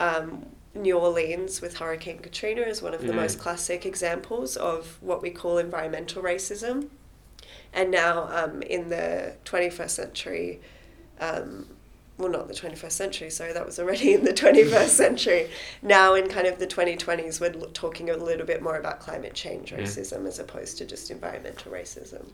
Um, 0.00 0.46
New 0.74 0.98
Orleans 0.98 1.60
with 1.60 1.78
Hurricane 1.78 2.18
Katrina 2.18 2.60
is 2.62 2.82
one 2.82 2.94
of 2.94 3.00
the 3.02 3.12
Mm. 3.12 3.16
most 3.16 3.38
classic 3.38 3.86
examples 3.86 4.56
of 4.56 4.98
what 5.00 5.22
we 5.22 5.30
call 5.30 5.58
environmental 5.58 6.22
racism. 6.22 6.88
And 7.72 7.90
now 7.90 8.28
um, 8.30 8.62
in 8.62 8.88
the 8.90 9.34
21st 9.44 9.90
century, 9.90 10.60
um, 11.20 11.66
well, 12.18 12.28
not 12.30 12.48
the 12.48 12.54
21st 12.54 12.92
century, 12.92 13.30
sorry, 13.30 13.52
that 13.52 13.64
was 13.64 13.78
already 13.78 14.12
in 14.12 14.24
the 14.24 14.32
21st 14.32 14.88
century. 15.04 15.48
Now, 15.82 16.14
in 16.14 16.28
kind 16.28 16.46
of 16.46 16.58
the 16.58 16.66
2020s, 16.66 17.40
we're 17.40 17.50
talking 17.72 18.10
a 18.10 18.16
little 18.16 18.46
bit 18.46 18.60
more 18.62 18.76
about 18.76 19.00
climate 19.00 19.34
change 19.34 19.72
racism 19.72 20.26
as 20.26 20.38
opposed 20.38 20.78
to 20.78 20.84
just 20.84 21.10
environmental 21.10 21.72
racism. 21.72 22.26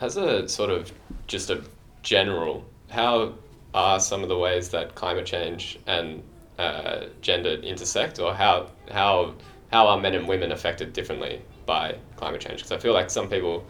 As 0.00 0.16
a 0.16 0.48
sort 0.48 0.70
of 0.70 0.92
just 1.26 1.50
a 1.50 1.62
general, 2.02 2.64
how 2.90 3.34
are 3.74 4.00
some 4.00 4.22
of 4.22 4.28
the 4.28 4.36
ways 4.38 4.68
that 4.70 4.94
climate 4.94 5.26
change 5.26 5.78
and 5.86 6.22
uh, 6.58 7.06
gender 7.20 7.50
intersect, 7.50 8.18
or 8.18 8.34
how 8.34 8.70
how 8.90 9.34
how 9.72 9.88
are 9.88 9.98
men 9.98 10.14
and 10.14 10.28
women 10.28 10.52
affected 10.52 10.92
differently 10.92 11.42
by 11.66 11.96
climate 12.16 12.40
change? 12.40 12.58
Because 12.58 12.72
I 12.72 12.78
feel 12.78 12.92
like 12.92 13.10
some 13.10 13.28
people, 13.28 13.64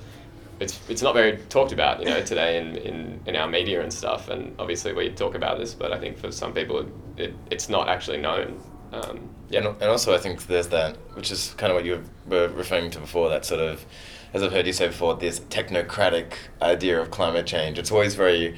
it's 0.60 0.78
it's 0.88 1.02
not 1.02 1.14
very 1.14 1.38
talked 1.48 1.72
about, 1.72 2.00
you 2.00 2.06
know, 2.06 2.22
today 2.32 2.58
in, 2.58 2.76
in, 2.76 3.20
in 3.26 3.36
our 3.36 3.48
media 3.48 3.82
and 3.82 3.92
stuff. 3.92 4.28
And 4.28 4.54
obviously 4.58 4.92
we 4.92 5.10
talk 5.10 5.34
about 5.34 5.58
this, 5.58 5.74
but 5.74 5.92
I 5.92 5.98
think 5.98 6.18
for 6.18 6.30
some 6.30 6.52
people 6.52 6.86
it, 7.16 7.34
it's 7.50 7.68
not 7.68 7.88
actually 7.88 8.18
known. 8.18 8.60
Um, 8.92 9.28
Yeah, 9.50 9.60
and, 9.60 9.68
and 9.82 9.90
also 9.90 10.14
I 10.14 10.18
think 10.18 10.46
there's 10.46 10.68
that, 10.68 10.96
which 11.14 11.30
is 11.30 11.54
kind 11.56 11.70
of 11.72 11.76
what 11.76 11.84
you 11.84 12.04
were 12.26 12.48
referring 12.48 12.90
to 12.92 13.00
before, 13.00 13.28
that 13.30 13.44
sort 13.44 13.60
of, 13.60 13.84
as 14.32 14.42
I've 14.42 14.52
heard 14.52 14.66
you 14.66 14.72
say 14.72 14.88
before, 14.88 15.14
this 15.16 15.40
technocratic 15.40 16.34
idea 16.60 17.00
of 17.00 17.10
climate 17.10 17.46
change. 17.46 17.78
It's 17.78 17.90
always 17.90 18.14
very, 18.14 18.56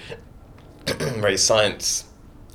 very 0.86 1.36
science, 1.36 2.04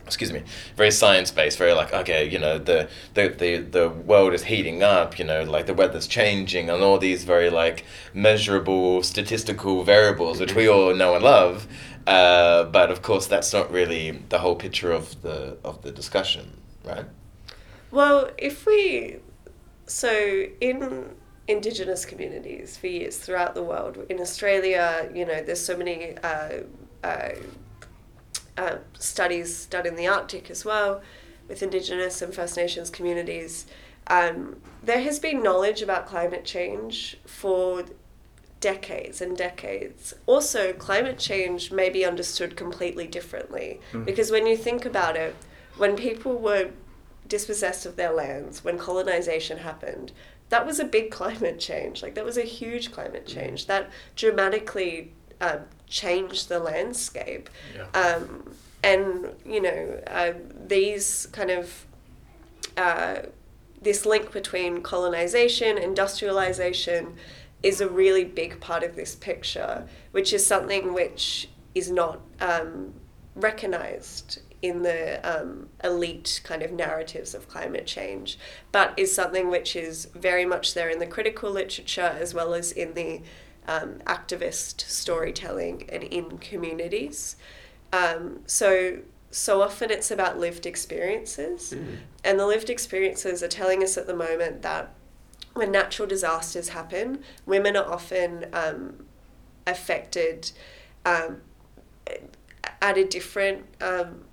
excuse 0.06 0.34
me, 0.34 0.44
very 0.76 0.92
science 0.92 1.32
based, 1.32 1.58
very 1.58 1.74
like, 1.74 1.94
okay, 1.94 2.28
you 2.28 2.40
know, 2.40 2.58
the, 2.58 2.90
the, 3.14 3.30
the, 3.30 3.58
the 3.58 3.90
world 3.90 4.34
is 4.34 4.46
heating 4.46 4.84
up, 4.84 5.18
you 5.18 5.26
know, 5.26 5.44
like 5.44 5.66
the 5.66 5.74
weather's 5.74 6.08
changing, 6.08 6.70
and 6.70 6.84
all 6.84 6.98
these 6.98 7.24
very 7.24 7.50
like 7.50 7.86
measurable 8.14 9.04
statistical 9.04 9.84
variables, 9.84 10.40
which 10.40 10.56
we 10.56 10.68
all 10.68 10.94
know 10.94 11.16
and 11.16 11.24
love. 11.24 11.68
Uh, 12.06 12.66
but 12.66 12.92
of 12.92 13.02
course, 13.02 13.28
that's 13.28 13.54
not 13.54 13.72
really 13.72 14.12
the 14.30 14.40
whole 14.40 14.56
picture 14.56 14.92
of 14.92 15.22
the 15.22 15.58
of 15.64 15.82
the 15.84 15.92
discussion, 15.92 16.62
right? 16.84 17.06
Well, 17.92 18.32
if 18.38 18.66
we, 18.66 19.20
so 19.86 20.46
in 20.60 21.16
Indigenous 21.48 22.06
communities 22.06 22.78
for 22.78 22.88
years 22.88 23.18
throughout 23.18 23.54
the 23.54 23.64
world, 23.64 23.98
in 24.10 24.20
Australia, 24.20 25.10
you 25.14 25.26
know, 25.26 25.42
there's 25.42 25.64
so 25.64 25.76
many 25.76 26.18
uh, 26.20 26.60
uh, 27.04 27.30
uh, 28.58 28.78
studies 28.98 29.66
done 29.66 29.86
in 29.86 29.96
the 29.96 30.08
Arctic 30.08 30.50
as 30.50 30.64
well 30.64 31.02
with 31.48 31.62
Indigenous 31.62 32.22
and 32.22 32.34
First 32.34 32.56
Nations 32.56 32.90
communities. 32.90 33.66
Um, 34.08 34.58
there 34.82 35.02
has 35.02 35.20
been 35.20 35.44
knowledge 35.44 35.82
about 35.82 36.06
climate 36.06 36.46
change 36.46 37.18
for 37.26 37.84
decades 38.60 39.20
and 39.20 39.36
decades. 39.36 40.14
Also, 40.26 40.72
climate 40.72 41.20
change 41.20 41.72
may 41.72 41.90
be 41.90 42.06
understood 42.06 42.56
completely 42.56 43.08
differently 43.08 43.82
because 44.06 44.32
when 44.32 44.48
you 44.48 44.56
think 44.56 44.86
about 44.86 45.18
it, 45.18 45.36
when 45.78 45.98
people 45.98 46.38
were 46.38 46.70
dispossessed 47.28 47.86
of 47.86 47.96
their 47.96 48.14
lands, 48.14 48.64
when 48.64 48.78
colonization 48.78 49.58
happened, 49.58 50.14
that 50.54 50.68
was 50.68 50.80
a 50.80 50.86
big 50.86 51.10
climate 51.10 51.60
change. 51.60 52.04
Like, 52.04 52.14
that 52.14 52.24
was 52.24 52.38
a 52.38 52.44
huge 52.44 52.92
climate 52.92 53.26
change. 53.26 53.66
That 53.66 53.90
dramatically 54.16 55.12
uh, 55.42 55.58
changed 55.88 56.48
the 56.48 56.60
landscape. 56.60 57.50
Yeah. 57.76 57.88
Um, 58.00 58.54
and, 58.84 59.30
you 59.44 59.62
know, 59.62 60.00
uh, 60.06 60.34
these 60.68 61.28
kind 61.32 61.50
of 61.50 61.88
uh, 62.78 63.16
this 63.82 64.06
link 64.06 64.32
between 64.32 64.82
colonization, 64.82 65.80
industrialization 65.80 67.16
is 67.64 67.82
a 67.82 67.90
really 67.90 68.24
big 68.24 68.60
part 68.60 68.84
of 68.84 68.96
this 68.96 69.16
picture, 69.16 69.88
which 70.12 70.34
is 70.34 70.46
something 70.46 70.94
which 70.94 71.50
is 71.74 71.90
not 71.90 72.20
um, 72.42 72.94
recognized 73.36 74.42
in 74.64 74.82
the 74.82 75.20
um, 75.30 75.68
elite 75.84 76.42
kind 76.46 76.64
of 76.64 76.72
narratives 76.72 77.36
of 77.36 77.50
climate 77.50 77.86
change, 77.86 78.40
but 78.72 78.94
is 78.98 79.14
something 79.14 79.50
which 79.50 79.76
is 79.76 80.06
very 80.16 80.46
much 80.46 80.74
there 80.74 80.90
in 80.90 81.00
the 81.00 81.06
critical 81.06 81.52
literature 81.52 82.16
as 82.20 82.34
well 82.34 82.54
as 82.54 82.72
in 82.72 82.94
the 82.94 83.22
um, 83.68 83.96
activist 84.08 84.82
storytelling 84.82 85.88
and 85.90 86.04
in 86.04 86.38
communities. 86.38 87.36
Um, 87.92 88.40
so 88.46 89.00
so 89.32 89.62
often 89.62 89.92
it's 89.92 90.12
about 90.12 90.40
lived 90.40 90.66
experiences, 90.66 91.74
and 92.24 92.40
the 92.40 92.46
lived 92.46 92.70
experiences 92.70 93.44
are 93.44 93.48
telling 93.50 93.84
us 93.84 93.98
at 93.98 94.08
the 94.08 94.16
moment 94.16 94.62
that 94.62 94.94
when 95.54 95.72
natural 95.72 96.08
disasters 96.08 96.70
happen, 96.70 97.20
women 97.46 97.76
are 97.76 97.92
often 97.92 98.46
um, 98.54 99.06
affected 99.68 100.52
um, 101.06 101.42
at 102.82 102.98
a 102.98 103.06
different 103.06 103.66
um, 103.82 104.24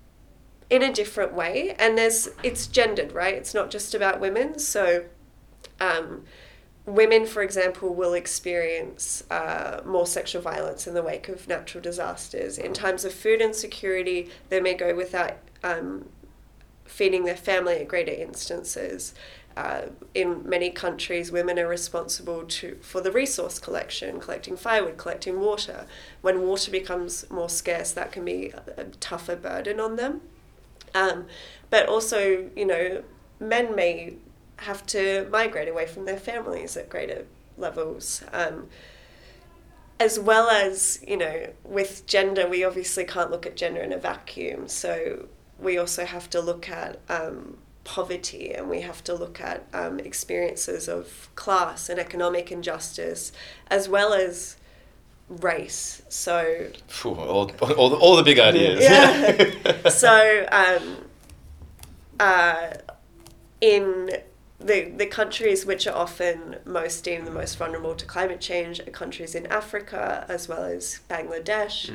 in 0.70 0.82
a 0.82 0.92
different 0.92 1.34
way, 1.34 1.74
and 1.78 1.98
there's 1.98 2.28
it's 2.42 2.68
gendered, 2.68 3.12
right? 3.12 3.34
It's 3.34 3.52
not 3.52 3.70
just 3.70 3.94
about 3.94 4.20
women. 4.20 4.58
So, 4.58 5.04
um, 5.80 6.24
women, 6.86 7.26
for 7.26 7.42
example, 7.42 7.92
will 7.94 8.14
experience 8.14 9.24
uh, 9.30 9.80
more 9.84 10.06
sexual 10.06 10.40
violence 10.40 10.86
in 10.86 10.94
the 10.94 11.02
wake 11.02 11.28
of 11.28 11.48
natural 11.48 11.82
disasters. 11.82 12.56
In 12.56 12.72
times 12.72 13.04
of 13.04 13.12
food 13.12 13.40
insecurity, 13.40 14.30
they 14.48 14.60
may 14.60 14.74
go 14.74 14.94
without 14.94 15.38
um, 15.64 16.08
feeding 16.84 17.24
their 17.24 17.36
family 17.36 17.74
at 17.76 17.88
greater 17.88 18.12
instances. 18.12 19.12
Uh, 19.56 19.86
in 20.14 20.48
many 20.48 20.70
countries, 20.70 21.32
women 21.32 21.58
are 21.58 21.66
responsible 21.66 22.44
to 22.44 22.78
for 22.80 23.00
the 23.00 23.10
resource 23.10 23.58
collection, 23.58 24.20
collecting 24.20 24.56
firewood, 24.56 24.96
collecting 24.96 25.40
water. 25.40 25.86
When 26.20 26.42
water 26.42 26.70
becomes 26.70 27.28
more 27.28 27.48
scarce, 27.48 27.90
that 27.92 28.12
can 28.12 28.24
be 28.24 28.50
a, 28.50 28.62
a 28.82 28.84
tougher 28.84 29.34
burden 29.34 29.80
on 29.80 29.96
them. 29.96 30.20
Um, 30.94 31.26
but 31.70 31.88
also, 31.88 32.50
you 32.56 32.66
know, 32.66 33.02
men 33.38 33.74
may 33.74 34.14
have 34.56 34.84
to 34.86 35.28
migrate 35.30 35.68
away 35.68 35.86
from 35.86 36.04
their 36.04 36.18
families 36.18 36.76
at 36.76 36.88
greater 36.88 37.26
levels. 37.56 38.22
Um, 38.32 38.68
as 39.98 40.18
well 40.18 40.48
as, 40.48 41.02
you 41.06 41.16
know, 41.16 41.52
with 41.62 42.06
gender, 42.06 42.48
we 42.48 42.64
obviously 42.64 43.04
can't 43.04 43.30
look 43.30 43.46
at 43.46 43.56
gender 43.56 43.82
in 43.82 43.92
a 43.92 43.98
vacuum. 43.98 44.66
So 44.66 45.28
we 45.58 45.76
also 45.76 46.06
have 46.06 46.30
to 46.30 46.40
look 46.40 46.70
at 46.70 46.98
um, 47.08 47.58
poverty 47.84 48.52
and 48.54 48.68
we 48.70 48.80
have 48.80 49.04
to 49.04 49.14
look 49.14 49.40
at 49.40 49.66
um, 49.74 50.00
experiences 50.00 50.88
of 50.88 51.28
class 51.34 51.88
and 51.88 52.00
economic 52.00 52.50
injustice, 52.50 53.30
as 53.68 53.88
well 53.88 54.14
as 54.14 54.56
race. 55.30 56.02
So 56.08 56.66
Phew, 56.88 57.14
all, 57.14 57.50
all, 57.76 57.90
the, 57.90 57.96
all 57.96 58.16
the 58.16 58.22
big 58.22 58.38
ideas. 58.38 58.82
Yeah. 58.82 59.88
so 59.88 60.46
um, 60.50 60.96
uh, 62.18 62.74
in 63.60 64.10
the 64.58 64.90
the 64.96 65.06
countries 65.06 65.64
which 65.64 65.86
are 65.86 65.96
often 65.96 66.56
most 66.66 67.02
deemed 67.02 67.26
the 67.26 67.30
most 67.30 67.56
vulnerable 67.56 67.94
to 67.94 68.04
climate 68.04 68.40
change 68.40 68.80
are 68.80 68.90
countries 68.90 69.34
in 69.34 69.46
Africa 69.46 70.26
as 70.28 70.48
well 70.48 70.64
as 70.64 71.00
Bangladesh. 71.08 71.90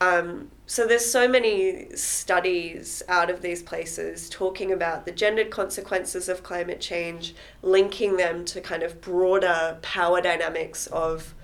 Um, 0.00 0.50
so 0.66 0.86
there's 0.86 1.10
so 1.10 1.26
many 1.26 1.96
studies 1.96 3.02
out 3.08 3.30
of 3.30 3.42
these 3.42 3.62
places 3.62 4.28
talking 4.28 4.70
about 4.70 5.06
the 5.06 5.12
gendered 5.12 5.50
consequences 5.50 6.28
of 6.28 6.44
climate 6.44 6.80
change, 6.80 7.34
linking 7.62 8.16
them 8.16 8.44
to 8.44 8.60
kind 8.60 8.84
of 8.84 9.00
broader 9.00 9.78
power 9.82 10.20
dynamics 10.20 10.86
of 10.88 11.34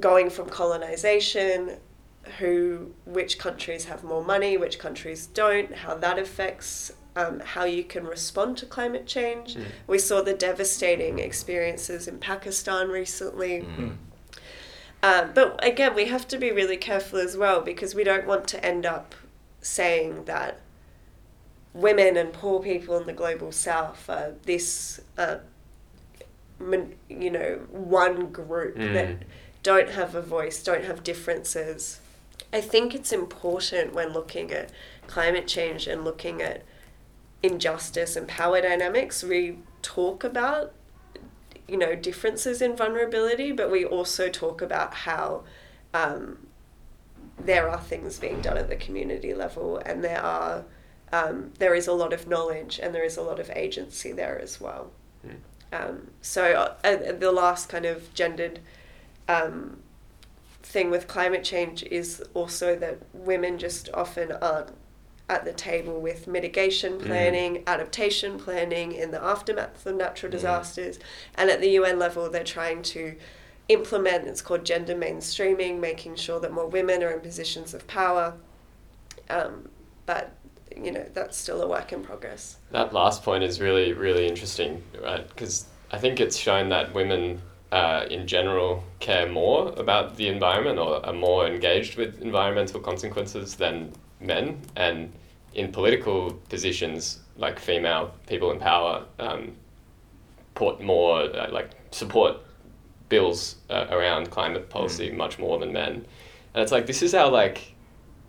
going 0.00 0.30
from 0.30 0.48
colonization, 0.48 1.76
who 2.38 2.92
which 3.04 3.38
countries 3.38 3.84
have 3.84 4.02
more 4.02 4.24
money, 4.24 4.56
which 4.56 4.78
countries 4.78 5.26
don't, 5.26 5.74
how 5.74 5.94
that 5.94 6.18
affects 6.18 6.92
um, 7.16 7.40
how 7.40 7.64
you 7.64 7.84
can 7.84 8.04
respond 8.06 8.56
to 8.58 8.66
climate 8.66 9.06
change. 9.06 9.56
We 9.86 9.98
saw 9.98 10.20
the 10.22 10.34
devastating 10.34 11.18
experiences 11.20 12.08
in 12.08 12.18
Pakistan 12.18 12.88
recently. 12.88 13.60
Mm. 13.62 13.96
Um, 15.02 15.30
but 15.34 15.62
again, 15.64 15.94
we 15.94 16.06
have 16.06 16.26
to 16.28 16.38
be 16.38 16.50
really 16.50 16.78
careful 16.78 17.18
as 17.20 17.36
well 17.36 17.60
because 17.60 17.94
we 17.94 18.04
don't 18.04 18.26
want 18.26 18.48
to 18.48 18.64
end 18.64 18.86
up 18.86 19.14
saying 19.60 20.24
that 20.24 20.60
women 21.74 22.16
and 22.16 22.32
poor 22.32 22.60
people 22.60 22.96
in 22.96 23.06
the 23.06 23.12
global 23.12 23.52
south 23.52 24.08
are 24.08 24.32
this, 24.44 25.00
uh, 25.18 25.36
min- 26.58 26.94
you 27.08 27.30
know, 27.30 27.60
one 27.70 28.32
group 28.32 28.76
Mm. 28.76 28.94
that 28.94 29.16
don't 29.64 29.90
have 29.90 30.14
a 30.14 30.22
voice, 30.22 30.62
don't 30.62 30.84
have 30.84 31.02
differences. 31.02 31.98
I 32.52 32.60
think 32.60 32.94
it's 32.94 33.12
important 33.12 33.94
when 33.94 34.12
looking 34.12 34.52
at 34.52 34.70
climate 35.08 35.48
change 35.48 35.88
and 35.88 36.04
looking 36.04 36.40
at 36.40 36.62
injustice 37.42 38.14
and 38.14 38.28
power 38.28 38.60
dynamics, 38.60 39.24
we 39.24 39.58
talk 39.82 40.22
about 40.22 40.72
you 41.66 41.78
know 41.78 41.96
differences 41.96 42.62
in 42.62 42.76
vulnerability, 42.76 43.50
but 43.50 43.72
we 43.72 43.84
also 43.84 44.28
talk 44.28 44.62
about 44.62 44.94
how 44.94 45.42
um, 45.92 46.46
there 47.42 47.68
are 47.68 47.80
things 47.80 48.18
being 48.18 48.40
done 48.40 48.58
at 48.58 48.68
the 48.68 48.76
community 48.76 49.34
level, 49.34 49.78
and 49.78 50.04
there 50.04 50.22
are 50.22 50.64
um, 51.12 51.52
there 51.58 51.74
is 51.74 51.86
a 51.86 51.92
lot 51.92 52.12
of 52.12 52.28
knowledge 52.28 52.80
and 52.82 52.94
there 52.94 53.04
is 53.04 53.16
a 53.16 53.22
lot 53.22 53.40
of 53.40 53.50
agency 53.50 54.12
there 54.12 54.38
as 54.40 54.60
well. 54.60 54.90
Um, 55.72 56.10
so 56.20 56.74
uh, 56.84 57.12
the 57.12 57.32
last 57.32 57.68
kind 57.68 57.84
of 57.84 58.12
gendered 58.14 58.60
um, 59.28 59.78
thing 60.62 60.90
with 60.90 61.06
climate 61.08 61.44
change 61.44 61.82
is 61.84 62.22
also 62.34 62.76
that 62.76 62.98
women 63.12 63.58
just 63.58 63.88
often 63.94 64.32
aren't 64.32 64.70
at 65.28 65.44
the 65.44 65.52
table 65.52 66.00
with 66.00 66.26
mitigation 66.26 66.98
planning, 66.98 67.62
adaptation 67.66 68.38
planning 68.38 68.92
in 68.92 69.10
the 69.10 69.22
aftermath 69.22 69.86
of 69.86 69.96
natural 69.96 70.30
disasters, 70.30 70.98
and 71.36 71.48
at 71.48 71.60
the 71.60 71.70
UN 71.70 71.98
level, 71.98 72.28
they're 72.28 72.44
trying 72.44 72.82
to 72.82 73.14
implement. 73.68 74.26
It's 74.26 74.42
called 74.42 74.64
gender 74.64 74.94
mainstreaming, 74.94 75.80
making 75.80 76.16
sure 76.16 76.40
that 76.40 76.52
more 76.52 76.66
women 76.66 77.02
are 77.02 77.10
in 77.10 77.20
positions 77.20 77.72
of 77.72 77.86
power. 77.86 78.34
Um, 79.30 79.70
but 80.04 80.36
you 80.76 80.92
know 80.92 81.06
that's 81.14 81.38
still 81.38 81.62
a 81.62 81.68
work 81.68 81.92
in 81.92 82.02
progress. 82.02 82.58
That 82.72 82.92
last 82.92 83.22
point 83.22 83.44
is 83.44 83.60
really, 83.60 83.92
really 83.92 84.26
interesting, 84.26 84.82
right? 85.02 85.26
Because 85.26 85.66
I 85.90 85.98
think 85.98 86.20
it's 86.20 86.36
shown 86.36 86.68
that 86.68 86.92
women 86.92 87.40
uh, 87.74 88.06
in 88.08 88.24
general 88.24 88.84
care 89.00 89.28
more 89.28 89.72
about 89.76 90.16
the 90.16 90.28
environment 90.28 90.78
or 90.78 91.04
are 91.04 91.12
more 91.12 91.44
engaged 91.44 91.96
with 91.96 92.22
environmental 92.22 92.78
consequences 92.78 93.56
than 93.56 93.92
men. 94.20 94.60
And 94.76 95.12
in 95.54 95.72
political 95.72 96.34
positions, 96.48 97.18
like 97.36 97.58
female 97.58 98.14
people 98.28 98.52
in 98.52 98.60
power, 98.60 99.04
um, 99.18 99.56
put 100.54 100.80
more, 100.80 101.22
uh, 101.22 101.50
like, 101.50 101.70
support 101.90 102.36
bills 103.08 103.56
uh, 103.70 103.86
around 103.90 104.30
climate 104.30 104.70
policy 104.70 105.10
much 105.10 105.40
more 105.40 105.58
than 105.58 105.72
men. 105.72 106.06
And 106.54 106.62
it's 106.62 106.70
like, 106.70 106.86
this 106.86 107.02
is 107.02 107.12
our, 107.12 107.28
like, 107.28 107.74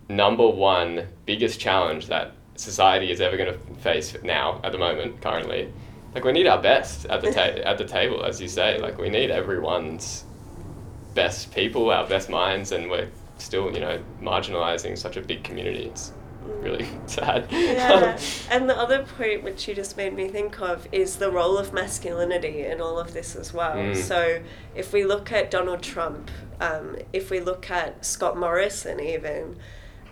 number 0.10 0.48
one 0.48 1.08
biggest 1.28 1.60
challenge 1.60 2.08
that 2.08 2.32
society 2.56 3.12
is 3.12 3.22
ever 3.22 3.38
going 3.38 3.54
to 3.54 3.60
face 3.76 4.16
now 4.24 4.60
at 4.64 4.72
the 4.72 4.78
moment 4.80 5.22
currently 5.22 5.72
like 6.16 6.24
we 6.24 6.32
need 6.32 6.48
our 6.48 6.62
best 6.62 7.06
at 7.06 7.22
the 7.22 7.32
ta- 7.38 7.62
at 7.70 7.78
the 7.78 7.86
table 7.86 8.24
as 8.24 8.42
you 8.42 8.48
say 8.48 8.80
like 8.80 8.98
we 8.98 9.10
need 9.10 9.30
everyone's 9.30 10.24
best 11.14 11.54
people 11.54 11.92
our 11.92 12.08
best 12.08 12.30
minds 12.30 12.72
and 12.72 12.90
we're 12.90 13.10
still 13.38 13.72
you 13.74 13.80
know 13.80 14.02
marginalizing 14.22 14.98
such 14.98 15.18
a 15.18 15.22
big 15.22 15.44
community 15.44 15.86
it's 15.86 16.12
really 16.62 16.88
sad 17.06 17.48
yeah. 17.52 18.18
and 18.52 18.70
the 18.70 18.78
other 18.78 19.04
point 19.18 19.44
which 19.44 19.68
you 19.68 19.76
just 19.76 19.98
made 19.98 20.14
me 20.14 20.28
think 20.28 20.62
of 20.62 20.88
is 20.92 21.18
the 21.18 21.30
role 21.32 21.58
of 21.58 21.74
masculinity 21.74 22.66
in 22.66 22.82
all 22.82 23.00
of 23.00 23.14
this 23.14 23.36
as 23.36 23.54
well. 23.54 23.76
Mm. 23.76 23.96
So 23.96 24.42
if 24.76 24.94
we 24.94 25.04
look 25.04 25.32
at 25.32 25.50
Donald 25.50 25.82
Trump, 25.82 26.30
um, 26.60 26.98
if 27.14 27.30
we 27.30 27.40
look 27.40 27.72
at 27.72 28.06
Scott 28.06 28.38
Morrison, 28.38 29.00
even, 29.00 29.58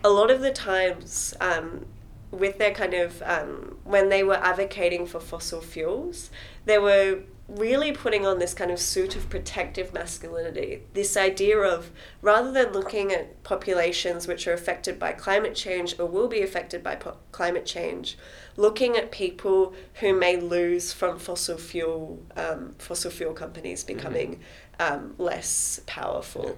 a 0.04 0.10
lot 0.10 0.30
of 0.32 0.42
the 0.42 0.52
times 0.52 1.34
um, 1.40 1.86
with 2.34 2.58
their 2.58 2.74
kind 2.74 2.94
of, 2.94 3.22
um, 3.24 3.78
when 3.84 4.10
they 4.10 4.24
were 4.24 4.36
advocating 4.36 5.06
for 5.06 5.20
fossil 5.20 5.62
fuels, 5.62 6.32
they 6.66 6.78
were 6.78 7.20
really 7.48 7.92
putting 7.92 8.26
on 8.26 8.40
this 8.40 8.54
kind 8.54 8.72
of 8.72 8.80
suit 8.80 9.16
of 9.16 9.30
protective 9.30 9.94
masculinity. 9.94 10.82
This 10.94 11.16
idea 11.18 11.58
of 11.60 11.92
rather 12.22 12.52
than 12.52 12.72
looking 12.72 13.12
at 13.12 13.44
populations 13.44 14.28
which 14.28 14.48
are 14.48 14.54
affected 14.54 14.98
by 14.98 15.12
climate 15.12 15.54
change 15.54 16.00
or 16.00 16.06
will 16.06 16.30
be 16.30 16.42
affected 16.42 16.82
by 16.82 16.96
po- 16.96 17.18
climate 17.32 17.66
change, 17.66 18.18
looking 18.56 18.96
at 18.96 19.12
people 19.12 19.74
who 19.96 20.18
may 20.18 20.38
lose 20.38 20.94
from 20.94 21.20
fossil 21.20 21.58
fuel 21.58 22.20
um, 22.38 22.76
fossil 22.80 23.12
fuel 23.12 23.34
companies 23.34 23.84
becoming 23.84 24.40
um, 24.80 25.14
less 25.18 25.82
powerful. 25.86 26.58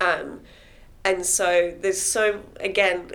Um, 0.00 0.40
and 1.04 1.24
so 1.24 1.74
there's 1.80 2.00
so 2.00 2.42
again, 2.60 3.10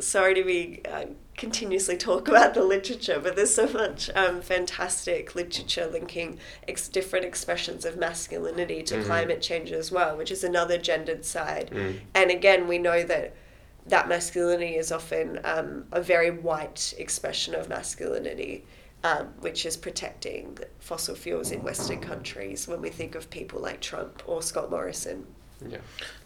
sorry 0.00 0.34
to 0.34 0.44
be 0.44 0.80
uh, 0.86 1.06
continuously 1.36 1.96
talk 1.96 2.28
about 2.28 2.54
the 2.54 2.62
literature, 2.62 3.18
but 3.18 3.34
there's 3.36 3.54
so 3.54 3.66
much 3.68 4.10
um, 4.14 4.40
fantastic 4.42 5.34
literature 5.34 5.86
linking 5.86 6.38
ex- 6.68 6.88
different 6.88 7.24
expressions 7.24 7.84
of 7.84 7.96
masculinity 7.96 8.82
to 8.82 9.02
climate 9.04 9.40
change 9.40 9.72
as 9.72 9.90
well, 9.90 10.16
which 10.16 10.30
is 10.30 10.44
another 10.44 10.76
gendered 10.78 11.24
side. 11.24 11.70
And 12.14 12.30
again, 12.30 12.68
we 12.68 12.78
know 12.78 13.02
that 13.04 13.34
that 13.86 14.08
masculinity 14.08 14.76
is 14.76 14.92
often 14.92 15.40
um, 15.44 15.86
a 15.92 16.02
very 16.02 16.30
white 16.30 16.94
expression 16.98 17.54
of 17.54 17.68
masculinity. 17.68 18.64
Um, 19.02 19.28
which 19.40 19.64
is 19.64 19.78
protecting 19.78 20.58
fossil 20.78 21.14
fuels 21.14 21.52
in 21.52 21.62
Western 21.62 22.00
countries 22.00 22.68
when 22.68 22.82
we 22.82 22.90
think 22.90 23.14
of 23.14 23.30
people 23.30 23.58
like 23.58 23.80
Trump 23.80 24.22
or 24.26 24.42
Scott 24.42 24.70
Morrison. 24.70 25.24
yeah 25.66 25.78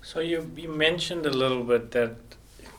So 0.02 0.18
you 0.18 0.50
you 0.56 0.68
mentioned 0.68 1.24
a 1.24 1.30
little 1.30 1.62
bit 1.62 1.92
that 1.92 2.16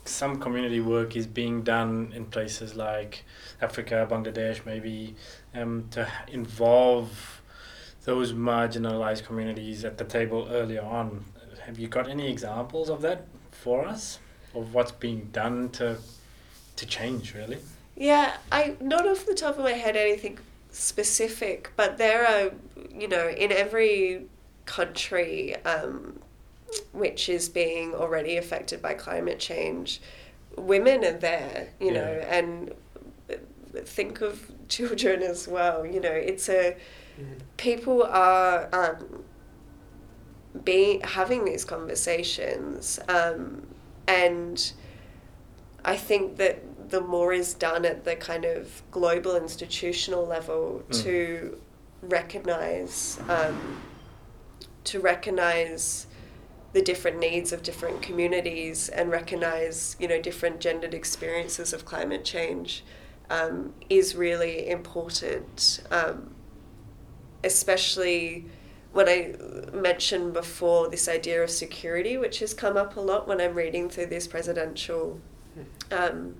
some 0.06 0.40
community 0.40 0.80
work 0.80 1.16
is 1.16 1.28
being 1.28 1.64
done 1.64 2.14
in 2.16 2.26
places 2.26 2.76
like 2.76 3.26
Africa, 3.62 4.08
Bangladesh, 4.10 4.66
maybe 4.66 5.16
um, 5.54 5.88
to 5.92 6.08
involve 6.28 7.42
those 8.04 8.34
marginalized 8.34 9.26
communities 9.26 9.84
at 9.84 9.98
the 9.98 10.04
table 10.04 10.48
earlier 10.52 10.84
on. 10.84 11.26
Have 11.66 11.80
you 11.80 11.88
got 11.88 12.08
any 12.08 12.32
examples 12.32 12.90
of 12.90 13.02
that 13.02 13.26
for 13.52 13.86
us, 13.86 14.20
of 14.54 14.74
what's 14.74 14.92
being 14.92 15.30
done 15.32 15.70
to 15.70 15.98
to 16.76 16.86
change 16.86 17.34
really? 17.34 17.58
Yeah, 17.96 18.38
I 18.52 18.76
not 18.80 19.08
off 19.08 19.26
the 19.26 19.34
top 19.34 19.58
of 19.58 19.64
my 19.64 19.72
head 19.72 19.96
anything 19.96 20.38
specific, 20.72 21.72
but 21.76 21.98
there 21.98 22.28
are, 22.28 22.52
you 22.94 23.08
know, 23.08 23.30
in 23.30 23.52
every 23.52 24.26
country 24.66 25.56
um, 25.64 26.20
which 26.92 27.30
is 27.30 27.50
being 27.50 27.94
already 27.94 28.38
affected 28.38 28.82
by 28.82 28.94
climate 28.94 29.40
change, 29.40 30.02
women 30.58 31.04
are 31.06 31.14
there, 31.14 31.70
you 31.80 31.92
know, 31.92 32.12
Yeah. 32.22 32.38
and 32.38 32.74
think 33.86 34.22
of 34.22 34.52
children 34.68 35.22
as 35.22 35.48
well. 35.48 35.86
You 35.86 36.00
know, 36.00 36.12
it's 36.12 36.50
a 36.50 36.76
people 37.58 38.04
are 38.04 38.68
um, 38.74 39.24
being 40.64 41.02
having 41.02 41.46
these 41.46 41.64
conversations, 41.66 43.00
um, 43.08 43.66
and 44.08 44.72
I 45.84 45.96
think 45.98 46.38
that 46.38 46.90
the 46.90 47.02
more 47.02 47.34
is 47.34 47.54
done 47.54 47.84
at 47.86 48.04
the 48.06 48.16
kind 48.16 48.46
of 48.46 48.82
global 48.92 49.36
institutional 49.36 50.26
level 50.26 50.84
Mm. 50.90 51.04
to 51.04 51.62
recognize 52.02 53.20
um, 53.30 53.82
to 54.86 55.00
recognize 55.00 56.08
the 56.76 56.82
different 56.82 57.18
needs 57.18 57.54
of 57.54 57.64
different 57.64 58.02
communities 58.02 58.90
and 58.90 59.10
recognize 59.10 59.96
you 59.98 60.10
know 60.10 60.22
different 60.22 60.60
gendered 60.60 60.94
experiences 60.94 61.72
of 61.72 61.86
climate 61.86 62.26
change 62.26 62.84
um, 63.30 63.74
is 63.90 64.14
really 64.14 64.70
important 64.70 65.82
um, 65.90 66.36
especially 67.46 68.46
when 68.92 69.08
I 69.08 69.36
mentioned 69.74 70.34
before 70.34 70.90
this 70.90 71.10
idea 71.10 71.44
of 71.44 71.50
security, 71.50 72.18
which 72.18 72.40
has 72.40 72.54
come 72.54 72.78
up 72.78 72.96
a 72.96 73.02
lot 73.02 73.28
when 73.28 73.42
I'm 73.42 73.54
reading 73.54 73.90
through 73.90 74.06
these 74.06 74.26
presidential 74.26 75.20
um, 75.92 76.36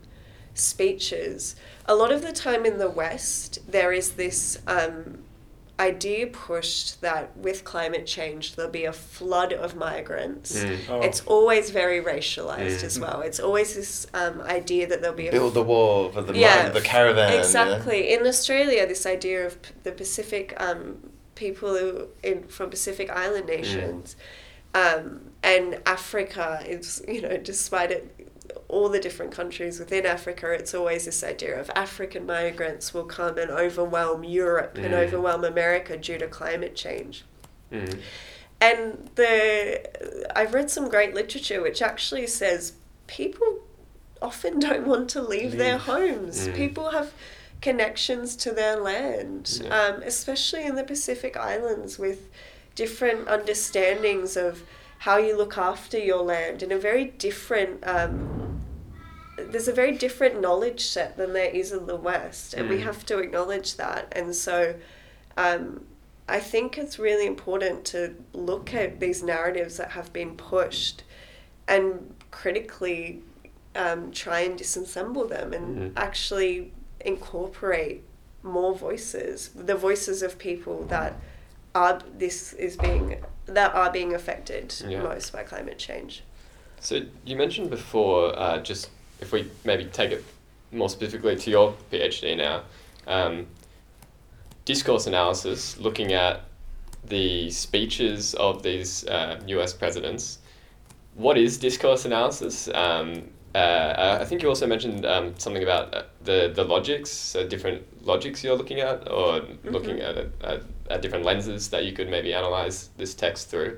speeches. 0.54 1.58
A 1.86 1.94
lot 1.94 2.14
of 2.14 2.22
the 2.22 2.32
time 2.32 2.66
in 2.66 2.78
the 2.78 2.90
West, 2.90 3.60
there 3.70 3.92
is 3.92 4.12
this 4.12 4.62
um, 4.68 5.25
idea 5.80 6.28
pushed 6.28 7.02
that 7.02 7.36
with 7.38 7.64
climate 7.66 8.06
change, 8.06 8.56
there'll 8.56 8.72
be 8.72 8.86
a 8.86 8.94
flood 8.94 9.52
of 9.52 9.76
migrants. 9.76 10.64
Mm. 10.64 10.80
Oh. 10.90 11.02
It's 11.02 11.22
always 11.26 11.70
very 11.70 12.02
racialized 12.02 12.80
Mm. 12.80 12.84
as 12.84 13.00
well. 13.00 13.22
It's 13.22 13.40
always 13.42 13.76
this 13.76 14.08
um, 14.14 14.42
idea 14.42 14.88
that 14.88 15.02
there'll 15.02 15.18
be 15.18 15.28
a 15.28 15.32
Build 15.32 15.54
the 15.54 15.64
wall 15.64 16.10
for 16.12 16.22
the 16.22 16.34
Yeah, 16.38 16.70
the 16.70 16.82
caravan. 16.82 17.34
yeah? 17.34 17.40
Exactly. 17.40 18.14
In 18.14 18.26
Australia, 18.26 18.88
this 18.88 19.06
idea 19.06 19.46
of 19.46 19.58
the 19.84 19.92
Pacific 19.92 20.54
um, 20.58 21.12
people 21.36 21.70
who 21.78 22.08
in 22.24 22.44
from 22.48 22.70
Pacific 22.70 23.10
Island 23.10 23.48
nations, 23.48 24.16
um, 24.74 25.32
and 25.44 25.82
Africa 25.86 26.64
is 26.66 27.04
you 27.08 27.22
know 27.22 27.36
despite 27.38 27.92
it. 27.92 28.15
All 28.68 28.90
the 28.90 29.00
different 29.00 29.32
countries 29.32 29.78
within 29.80 30.06
Africa, 30.06 30.52
it's 30.52 30.74
always 30.74 31.06
this 31.06 31.24
idea 31.24 31.60
of 31.60 31.70
African 31.76 32.26
migrants 32.26 32.94
will 32.94 33.04
come 33.06 33.38
and 33.38 33.52
overwhelm 33.52 34.24
Europe 34.24 34.78
and 34.78 34.94
Mm. 34.94 35.04
overwhelm 35.04 35.44
America 35.44 35.98
due 35.98 36.18
to 36.18 36.28
climate 36.28 36.76
change. 36.76 37.26
Mm. 37.72 38.00
And 38.62 39.10
the 39.16 40.36
I've 40.36 40.54
read 40.54 40.72
some 40.72 40.90
great 40.90 41.14
literature 41.14 41.62
which 41.62 41.82
actually 41.82 42.26
says 42.28 42.74
people 43.08 43.60
often 44.22 44.60
don't 44.68 44.88
want 44.88 45.10
to 45.12 45.22
leave, 45.22 45.58
their 45.58 45.78
homes. 45.78 46.48
Mm. 46.48 46.56
People 46.56 46.90
have 46.92 47.12
connections 47.62 48.36
to 48.38 48.52
their 48.52 48.78
land, 48.78 49.60
Yeah. 49.64 49.78
um, 49.80 50.02
especially 50.04 50.66
in 50.66 50.76
the 50.76 50.84
Pacific 50.84 51.38
Islands, 51.38 52.00
with 52.00 52.30
different 52.76 53.28
understandings 53.28 54.36
of 54.36 54.64
how 55.00 55.18
you 55.18 55.38
look 55.38 55.58
after 55.58 55.98
your 56.00 56.24
land 56.24 56.64
in 56.64 56.72
a 56.72 56.78
very 56.78 57.06
different. 57.06 57.86
Um, 57.88 58.55
there's 59.38 59.68
a 59.68 59.74
very 59.74 59.92
different 59.92 60.40
knowledge 60.42 60.82
set 60.86 61.18
than 61.18 61.34
there 61.34 61.50
is 61.50 61.72
in 61.72 61.88
the 61.88 61.96
West, 61.96 62.54
and 62.54 62.70
we 62.70 62.78
Mm. 62.78 62.84
have 62.84 63.06
to 63.08 63.20
acknowledge 63.20 63.76
that. 63.76 64.08
And 64.14 64.36
so, 64.36 64.76
um, 65.38 65.86
I 66.28 66.40
think 66.40 66.78
it's 66.78 66.98
really 66.98 67.28
important 67.28 67.86
to 67.86 68.16
look 68.34 68.74
at 68.74 69.00
these 69.00 69.22
narratives 69.22 69.78
that 69.78 69.92
have 69.92 70.12
been 70.14 70.36
pushed 70.36 71.04
and 71.68 72.16
critically 72.32 73.22
um, 73.78 74.10
try 74.12 74.40
and 74.40 74.58
disassemble 74.58 75.28
them 75.28 75.52
and 75.52 75.78
Mhm. 75.78 75.92
actually 75.98 76.72
incorporate 77.02 78.04
more 78.42 78.74
voices, 78.74 79.50
the 79.54 79.76
voices 79.76 80.24
of 80.24 80.38
people 80.38 80.86
that 80.86 81.14
are 81.76 82.00
this 82.18 82.54
is 82.54 82.78
being 82.78 83.22
that 83.48 83.76
are 83.76 83.92
being 83.92 84.14
affected 84.16 84.74
Yeah. 84.88 85.04
most 85.04 85.34
by 85.34 85.44
climate 85.44 85.78
change. 85.78 86.24
So 86.80 87.02
you 87.26 87.36
mentioned 87.36 87.70
before, 87.70 88.34
uh, 88.40 88.60
just 88.60 88.90
if 89.26 89.32
we 89.32 89.50
maybe 89.64 89.86
take 89.86 90.12
it 90.12 90.24
more 90.72 90.90
specifically 90.90 91.36
to 91.36 91.50
your 91.50 91.76
PhD 91.92 92.38
now, 92.38 92.62
um, 93.08 93.48
discourse 94.66 95.08
analysis, 95.08 95.78
looking 95.78 96.14
at 96.14 96.42
the 97.06 97.50
speeches 97.50 98.34
of 98.36 98.64
these 98.64 99.06
uh, 99.08 99.40
U.S. 99.48 99.74
presidents. 99.74 100.40
What 101.16 101.38
is 101.38 101.58
discourse 101.58 102.06
analysis? 102.06 102.68
Um, 102.74 103.30
uh, 103.54 104.18
I 104.22 104.26
think 104.26 104.44
you 104.44 104.50
also 104.50 104.68
mentioned 104.68 105.06
um, 105.06 105.34
something 105.38 105.64
about 105.64 105.94
uh, 105.94 106.04
the 106.24 106.52
the 106.54 106.64
logics, 106.64 107.10
so 107.10 107.48
different 107.48 107.82
logics 108.06 108.44
you're 108.44 108.58
looking 108.58 108.82
at, 108.82 109.10
or 109.10 109.42
looking 109.64 110.02
at, 110.02 110.18
at 110.18 110.62
at 110.90 111.02
different 111.02 111.24
lenses 111.24 111.70
that 111.70 111.86
you 111.86 111.94
could 111.94 112.10
maybe 112.10 112.34
analyze 112.34 112.90
this 112.98 113.16
text 113.16 113.50
through 113.50 113.78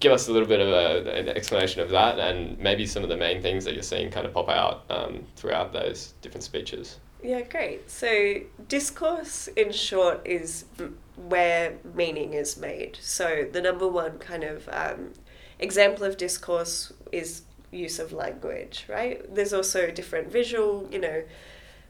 give 0.00 0.12
us 0.12 0.28
a 0.28 0.32
little 0.32 0.48
bit 0.48 0.60
of 0.60 0.68
a, 0.68 1.10
an 1.12 1.28
explanation 1.28 1.82
of 1.82 1.90
that 1.90 2.18
and 2.18 2.58
maybe 2.58 2.86
some 2.86 3.02
of 3.02 3.10
the 3.10 3.16
main 3.16 3.40
things 3.42 3.64
that 3.66 3.74
you're 3.74 3.82
seeing 3.82 4.10
kind 4.10 4.26
of 4.26 4.32
pop 4.32 4.48
out 4.48 4.84
um, 4.88 5.24
throughout 5.36 5.72
those 5.72 6.14
different 6.22 6.42
speeches. 6.42 6.98
Yeah, 7.22 7.42
great. 7.42 7.90
So, 7.90 8.36
discourse, 8.66 9.48
in 9.48 9.72
short, 9.72 10.22
is 10.24 10.64
where 11.16 11.74
meaning 11.94 12.32
is 12.32 12.56
made. 12.56 12.98
So, 13.02 13.46
the 13.52 13.60
number 13.60 13.86
one 13.86 14.18
kind 14.18 14.42
of 14.42 14.66
um, 14.72 15.12
example 15.58 16.04
of 16.04 16.16
discourse 16.16 16.94
is 17.12 17.42
use 17.70 17.98
of 17.98 18.14
language, 18.14 18.86
right? 18.88 19.22
There's 19.34 19.52
also 19.52 19.90
different 19.90 20.32
visual, 20.32 20.88
you 20.90 20.98
know, 20.98 21.22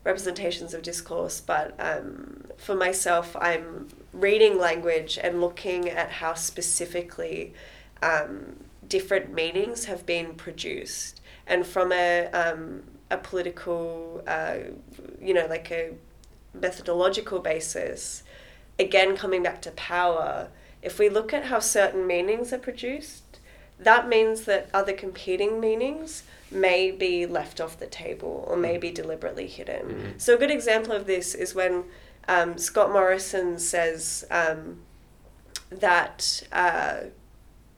representations 0.02 0.74
of 0.74 0.82
discourse, 0.82 1.40
but 1.40 1.74
um, 1.78 2.44
for 2.56 2.74
myself, 2.74 3.36
I'm 3.40 3.86
reading 4.12 4.58
language 4.58 5.18
and 5.22 5.40
looking 5.40 5.88
at 5.88 6.10
how 6.10 6.34
specifically 6.34 7.54
um, 8.02 8.64
different 8.86 9.32
meanings 9.32 9.86
have 9.86 10.04
been 10.06 10.34
produced. 10.34 11.20
And 11.46 11.66
from 11.66 11.92
a, 11.92 12.26
um, 12.32 12.82
a 13.10 13.16
political, 13.16 14.22
uh, 14.26 14.56
you 15.20 15.34
know, 15.34 15.46
like 15.46 15.70
a 15.70 15.92
methodological 16.54 17.38
basis, 17.40 18.22
again, 18.78 19.16
coming 19.16 19.42
back 19.42 19.62
to 19.62 19.70
power, 19.72 20.48
if 20.82 20.98
we 20.98 21.08
look 21.08 21.32
at 21.32 21.46
how 21.46 21.58
certain 21.58 22.06
meanings 22.06 22.52
are 22.52 22.58
produced, 22.58 23.38
that 23.78 24.08
means 24.08 24.42
that 24.42 24.68
other 24.74 24.92
competing 24.92 25.60
meanings 25.60 26.22
may 26.50 26.90
be 26.90 27.26
left 27.26 27.60
off 27.60 27.78
the 27.78 27.86
table 27.86 28.44
or 28.48 28.56
may 28.56 28.76
be 28.76 28.90
deliberately 28.90 29.46
hidden. 29.46 29.86
Mhm. 30.16 30.20
So, 30.20 30.34
a 30.34 30.38
good 30.38 30.50
example 30.50 30.92
of 30.92 31.06
this 31.06 31.34
is 31.34 31.54
when 31.54 31.84
um, 32.28 32.58
Scott 32.58 32.92
Morrison 32.92 33.58
says 33.58 34.24
um, 34.30 34.80
that. 35.70 36.42
Uh, 36.52 37.04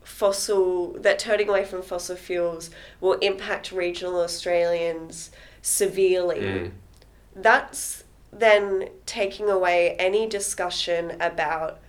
fossil 0.05 0.93
that 1.01 1.19
turning 1.19 1.49
away 1.49 1.65
from 1.65 1.83
fossil 1.83 2.17
fuels 2.17 2.71
will 3.01 3.15
impact 3.15 3.73
regional 3.73 4.21
Australians 4.21 5.31
severely. 5.61 6.41
Mm. 6.41 6.71
That's 7.35 8.05
then 8.33 8.89
taking 9.07 9.49
away 9.49 9.95
any 9.99 10.27
discussion 10.27 11.17
about 11.21 11.81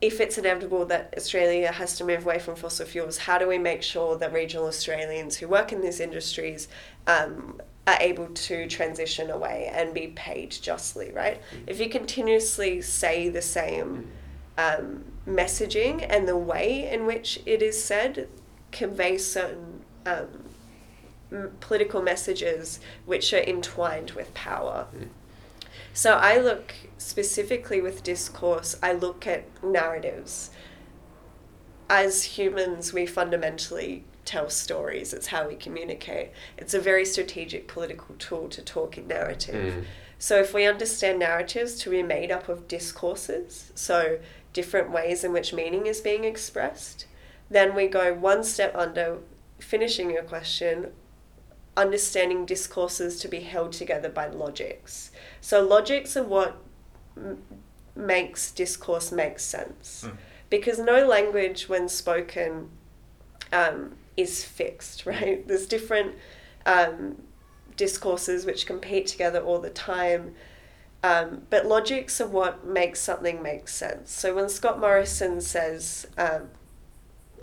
if 0.00 0.20
it's 0.20 0.36
inevitable 0.36 0.84
that 0.86 1.14
Australia 1.16 1.70
has 1.70 1.96
to 1.96 2.04
move 2.04 2.24
away 2.24 2.40
from 2.40 2.56
fossil 2.56 2.84
fuels, 2.84 3.18
how 3.18 3.38
do 3.38 3.46
we 3.46 3.56
make 3.56 3.82
sure 3.82 4.18
that 4.18 4.32
regional 4.32 4.66
Australians 4.66 5.36
who 5.36 5.46
work 5.46 5.72
in 5.72 5.80
these 5.80 6.00
industries 6.00 6.66
um, 7.06 7.60
are 7.86 7.96
able 8.00 8.26
to 8.26 8.66
transition 8.66 9.30
away 9.30 9.70
and 9.72 9.94
be 9.94 10.08
paid 10.08 10.50
justly, 10.50 11.12
right? 11.12 11.40
If 11.68 11.78
you 11.78 11.88
continuously 11.88 12.82
say 12.82 13.28
the 13.28 13.42
same 13.42 14.08
um, 14.58 15.04
messaging 15.26 16.06
and 16.08 16.26
the 16.26 16.36
way 16.36 16.90
in 16.90 17.06
which 17.06 17.40
it 17.46 17.62
is 17.62 17.82
said 17.82 18.28
conveys 18.70 19.30
certain 19.30 19.84
um, 20.04 20.28
m- 21.30 21.52
political 21.60 22.02
messages 22.02 22.80
which 23.06 23.32
are 23.32 23.42
entwined 23.42 24.12
with 24.12 24.32
power. 24.34 24.86
So 25.94 26.14
I 26.14 26.38
look 26.38 26.74
specifically 26.98 27.80
with 27.80 28.02
discourse, 28.02 28.76
I 28.82 28.92
look 28.92 29.26
at 29.26 29.44
narratives. 29.62 30.50
As 31.88 32.24
humans, 32.24 32.92
we 32.92 33.04
fundamentally 33.06 34.04
tell 34.32 34.48
stories, 34.48 35.12
it's 35.12 35.26
how 35.26 35.46
we 35.46 35.54
communicate. 35.54 36.30
It's 36.56 36.72
a 36.72 36.80
very 36.80 37.04
strategic 37.04 37.68
political 37.68 38.14
tool 38.18 38.48
to 38.48 38.62
talk 38.62 38.96
in 38.96 39.06
narrative. 39.06 39.74
Mm. 39.74 39.84
So 40.18 40.40
if 40.40 40.54
we 40.54 40.64
understand 40.64 41.18
narratives 41.18 41.74
to 41.80 41.90
be 41.90 42.02
made 42.02 42.30
up 42.30 42.48
of 42.48 42.66
discourses, 42.66 43.72
so 43.74 44.18
different 44.54 44.90
ways 44.90 45.22
in 45.22 45.32
which 45.32 45.52
meaning 45.52 45.86
is 45.86 46.00
being 46.00 46.24
expressed, 46.24 47.06
then 47.50 47.74
we 47.74 47.88
go 47.88 48.14
one 48.14 48.42
step 48.42 48.74
under 48.74 49.18
finishing 49.58 50.10
your 50.10 50.22
question, 50.22 50.92
understanding 51.76 52.46
discourses 52.46 53.20
to 53.20 53.28
be 53.28 53.40
held 53.40 53.72
together 53.72 54.08
by 54.08 54.28
logics. 54.28 55.10
So 55.42 55.62
logics 55.62 56.16
are 56.16 56.24
what 56.24 56.56
m- 57.16 57.42
makes 57.94 58.50
discourse 58.50 59.12
make 59.12 59.38
sense. 59.38 60.04
Mm. 60.06 60.16
Because 60.48 60.78
no 60.78 61.06
language 61.06 61.68
when 61.68 61.88
spoken 61.88 62.70
um, 63.52 63.96
is 64.16 64.44
fixed, 64.44 65.06
right? 65.06 65.46
There's 65.46 65.66
different 65.66 66.14
um, 66.66 67.16
discourses 67.76 68.46
which 68.46 68.66
compete 68.66 69.06
together 69.06 69.40
all 69.40 69.58
the 69.58 69.70
time. 69.70 70.34
Um, 71.04 71.42
but 71.50 71.66
logics 71.66 72.20
are 72.20 72.28
what 72.28 72.64
makes 72.64 73.00
something 73.00 73.42
make 73.42 73.66
sense. 73.66 74.12
So 74.12 74.34
when 74.34 74.48
Scott 74.48 74.78
Morrison 74.78 75.40
says 75.40 76.06
um, 76.16 76.48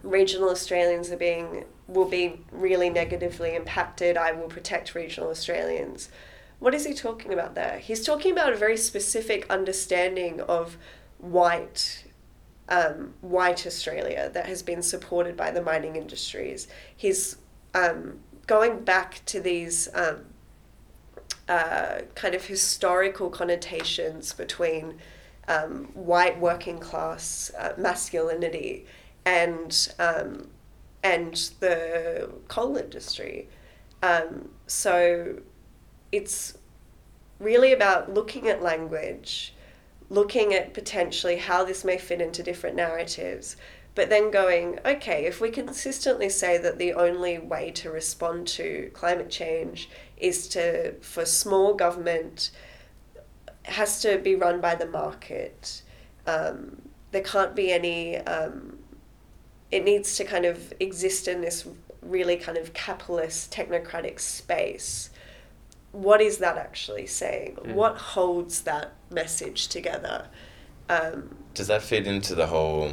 regional 0.02 0.50
Australians 0.50 1.12
are 1.12 1.18
being 1.18 1.66
will 1.88 2.08
be 2.08 2.40
really 2.52 2.90
negatively 2.90 3.56
impacted. 3.56 4.16
I 4.16 4.32
will 4.32 4.48
protect 4.48 4.96
regional 4.96 5.30
Australians. 5.30 6.10
What 6.60 6.76
is 6.76 6.86
he 6.86 6.94
talking 6.94 7.34
about 7.34 7.56
there? 7.56 7.80
He's 7.80 8.06
talking 8.06 8.32
about 8.32 8.54
a 8.54 8.56
very 8.56 8.78
specific 8.78 9.46
understanding 9.50 10.40
of 10.42 10.78
white 11.18 12.04
um, 12.70 13.14
white 13.22 13.66
Australia 13.66 14.30
that 14.34 14.46
has 14.46 14.62
been 14.62 14.82
supported 14.82 15.36
by 15.36 15.52
the 15.52 15.62
mining 15.62 15.96
industries. 15.96 16.68
He's 16.96 17.38
um, 17.74 18.20
going 18.48 18.84
back 18.84 19.22
to 19.26 19.42
these 19.42 19.90
um, 19.94 20.26
uh, 21.48 22.02
kind 22.16 22.36
of 22.36 22.46
historical 22.46 23.30
connotations 23.30 24.34
between 24.34 25.00
um, 25.48 25.86
white 25.96 26.40
working 26.40 26.78
class 26.80 27.52
uh, 27.58 27.74
masculinity 27.78 28.86
and 29.26 29.94
um, 29.98 30.48
and 31.04 31.52
the 31.60 32.30
coal 32.48 32.78
industry. 32.78 33.48
Um, 34.04 34.50
so 34.68 35.40
it's 36.12 36.58
really 37.40 37.74
about 37.74 38.14
looking 38.14 38.48
at 38.48 38.62
language, 38.62 39.54
looking 40.10 40.54
at 40.54 40.74
potentially 40.74 41.38
how 41.38 41.64
this 41.64 41.84
may 41.84 41.98
fit 41.98 42.22
into 42.22 42.44
different 42.44 42.76
narratives, 42.76 43.56
but 43.96 44.10
then 44.10 44.32
going, 44.32 44.80
okay, 44.86 45.26
if 45.26 45.42
we 45.42 45.50
consistently 45.50 46.30
say 46.30 46.58
that 46.58 46.78
the 46.78 46.94
only 46.94 47.38
way 47.38 47.72
to 47.72 47.92
respond 47.92 48.48
to 48.48 48.90
climate 48.94 49.30
change 49.30 49.90
is 50.18 50.48
to 50.50 50.94
for 51.02 51.26
small 51.26 51.74
government 51.74 52.52
has 53.64 54.02
to 54.02 54.18
be 54.18 54.36
run 54.36 54.62
by 54.62 54.76
the 54.76 54.86
market. 54.86 55.84
Um, 56.26 56.82
there 57.12 57.22
can't 57.22 57.56
be 57.56 57.72
any. 57.72 58.18
Um, 58.18 58.80
it 59.72 59.84
needs 59.84 60.16
to 60.18 60.24
kind 60.24 60.46
of 60.46 60.74
exist 60.80 61.28
in 61.28 61.42
this 61.42 61.68
really 62.02 62.38
kind 62.38 62.58
of 62.58 62.74
capitalist 62.74 63.52
technocratic 63.52 64.20
space. 64.20 65.10
What 65.92 66.22
is 66.22 66.38
that 66.38 66.58
actually 66.58 67.08
saying? 67.08 67.58
Mm. 67.62 67.74
What 67.74 67.98
holds 67.98 68.62
that 68.62 68.94
message 69.10 69.68
together? 69.68 70.28
Um, 70.88 71.36
Does 71.54 71.68
that 71.68 71.82
fit 71.82 72.06
into 72.08 72.36
the 72.36 72.48
whole, 72.48 72.92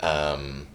um, 0.00 0.66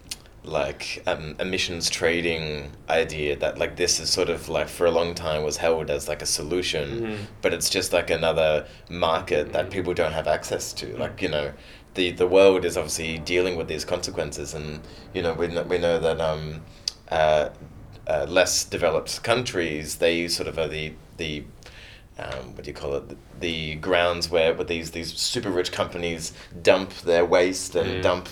like 0.44 1.02
um, 1.08 1.36
emissions 1.40 1.90
trading 1.90 2.72
idea 2.88 3.36
that 3.38 3.58
like 3.58 3.76
this 3.78 4.00
is 4.00 4.10
sort 4.12 4.30
of 4.30 4.48
like 4.48 4.68
for 4.68 4.86
a 4.86 4.92
long 4.92 5.16
time 5.16 5.42
was 5.44 5.58
held 5.58 5.90
as 5.90 6.08
like 6.08 6.22
a 6.22 6.26
solution, 6.28 7.02
Mhm. 7.02 7.18
but 7.42 7.52
it's 7.54 7.70
just 7.70 7.94
like 7.94 8.12
another 8.12 8.68
market 8.90 9.54
that 9.54 9.72
people 9.72 9.94
don't 9.96 10.14
have 10.14 10.28
access 10.28 10.72
to. 10.74 10.96
Like 10.98 11.20
you 11.22 11.30
know, 11.30 11.52
the 11.96 12.12
the 12.12 12.28
world 12.28 12.64
is 12.64 12.78
obviously 12.78 13.18
dealing 13.18 13.56
with 13.56 13.68
these 13.68 13.86
consequences, 13.86 14.54
and 14.54 14.82
you 15.16 15.24
know 15.24 15.34
we 15.34 15.48
know, 15.48 15.64
we 15.64 15.80
know 15.80 16.00
that 16.00 16.22
um, 16.22 16.62
uh, 17.10 17.50
uh, 18.08 18.26
less 18.30 18.64
developed 18.64 19.24
countries 19.24 19.96
they 19.98 20.28
sort 20.28 20.48
of 20.48 20.58
are 20.60 20.68
the 20.68 20.94
the 21.18 21.44
um, 22.18 22.56
what 22.56 22.64
do 22.64 22.70
you 22.70 22.74
call 22.74 22.96
it? 22.96 23.10
The, 23.10 23.18
the 23.40 23.76
grounds 23.76 24.30
where, 24.30 24.54
where 24.54 24.64
these 24.66 24.92
these 24.92 25.14
super 25.20 25.50
rich 25.52 25.72
companies 25.72 26.34
dump 26.62 26.94
their 27.02 27.26
waste 27.26 27.76
and 27.76 28.00
Mm. 28.00 28.02
dump 28.02 28.30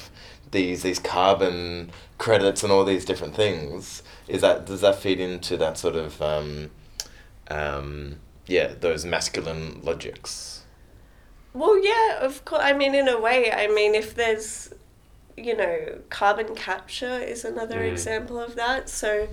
these 0.51 0.83
these 0.83 0.99
carbon 0.99 1.91
credits 2.17 2.63
and 2.63 2.71
all 2.71 2.86
these 2.86 3.05
different 3.05 3.36
things. 3.36 4.03
Is 4.27 4.41
that 4.41 4.65
does 4.65 4.81
that 4.81 4.95
feed 4.95 5.19
into 5.19 5.57
that 5.57 5.77
sort 5.77 5.95
of 5.95 6.21
um, 6.21 6.71
um, 7.49 8.17
yeah 8.47 8.73
those 8.79 9.05
masculine 9.05 9.81
logics? 9.83 10.63
Well, 11.53 11.83
yeah, 11.83 12.19
of 12.21 12.45
course. 12.45 12.62
I 12.63 12.73
mean, 12.73 12.95
in 12.95 13.07
a 13.07 13.19
way, 13.19 13.51
I 13.51 13.67
mean, 13.67 13.93
if 13.95 14.15
there's, 14.15 14.73
you 15.38 15.55
know, 15.55 15.99
carbon 16.09 16.55
capture 16.55 17.19
is 17.19 17.45
another 17.45 17.81
Mm. 17.81 17.91
example 17.91 18.39
of 18.39 18.55
that. 18.55 18.89
So, 18.89 19.29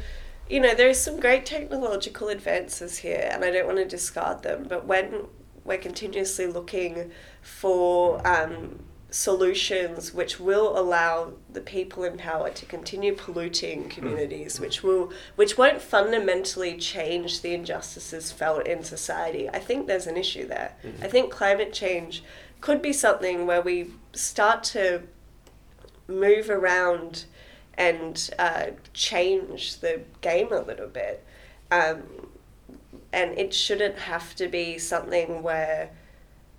you 0.51 0.61
know, 0.61 0.75
there's 0.75 0.99
some 0.99 1.21
great 1.21 1.47
technological 1.47 2.29
advances 2.29 2.99
here, 2.99 3.29
and 3.33 3.45
I 3.45 3.51
don't 3.51 3.67
want 3.67 3.79
to 3.79 3.85
discard 3.85 4.43
them. 4.43 4.67
But 4.69 4.85
when 4.85 5.27
we're 5.65 5.79
continuously 5.79 6.47
looking 6.49 7.13
for 7.41 8.27
um, 8.27 8.81
solutions 9.11 10.15
which 10.15 10.39
will 10.39 10.79
allow 10.79 11.33
the 11.53 11.61
people 11.61 12.05
in 12.05 12.17
power 12.17 12.51
to 12.51 12.67
continue 12.67 13.15
polluting 13.15 13.89
communities, 13.89 14.61
which 14.61 14.83
will 14.83 15.13
which 15.37 15.59
won't 15.59 15.81
fundamentally 15.81 16.77
change 16.77 17.43
the 17.43 17.55
injustices 17.55 18.33
felt 18.33 18.67
in 18.67 18.83
society. 18.83 19.49
I 19.49 19.59
think 19.59 19.87
there's 19.87 20.07
an 20.07 20.17
issue 20.17 20.47
there. 20.47 20.75
I 21.03 21.09
think 21.09 21.33
climate 21.33 21.73
change 21.73 22.23
could 22.61 22.83
be 22.83 22.93
something 22.93 23.47
where 23.47 23.63
we 23.63 23.91
start 24.13 24.63
to 24.65 25.03
move 26.07 26.51
around 26.51 27.25
and 27.75 28.31
uh, 28.39 28.67
change 28.93 29.79
the 29.79 30.01
game 30.21 30.53
a 30.53 30.61
little 30.61 30.89
bit. 30.89 31.25
Um, 31.71 32.03
and 33.13 33.37
it 33.39 33.53
shouldn't 33.55 33.99
have 33.99 34.35
to 34.37 34.49
be 34.49 34.79
something 34.79 35.43
where 35.43 35.91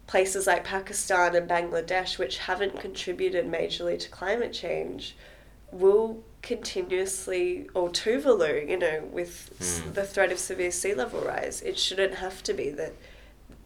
places 0.07 0.47
like 0.47 0.63
Pakistan 0.65 1.35
and 1.35 1.49
Bangladesh, 1.49 2.17
which 2.17 2.39
haven't 2.39 2.79
contributed 2.79 3.45
majorly 3.49 3.97
to 3.99 4.09
climate 4.09 4.51
change, 4.51 5.15
will 5.71 6.21
continuously, 6.41 7.69
or 7.73 7.89
Tuvalu, 7.89 8.67
you 8.69 8.77
know, 8.77 9.03
with 9.11 9.49
Hmm. 9.59 9.93
the 9.93 10.05
threat 10.05 10.31
of 10.31 10.39
severe 10.39 10.71
sea 10.71 10.93
level 10.93 11.21
rise, 11.21 11.61
it 11.61 11.77
shouldn't 11.77 12.15
have 12.15 12.43
to 12.43 12.53
be 12.53 12.69
that 12.71 12.93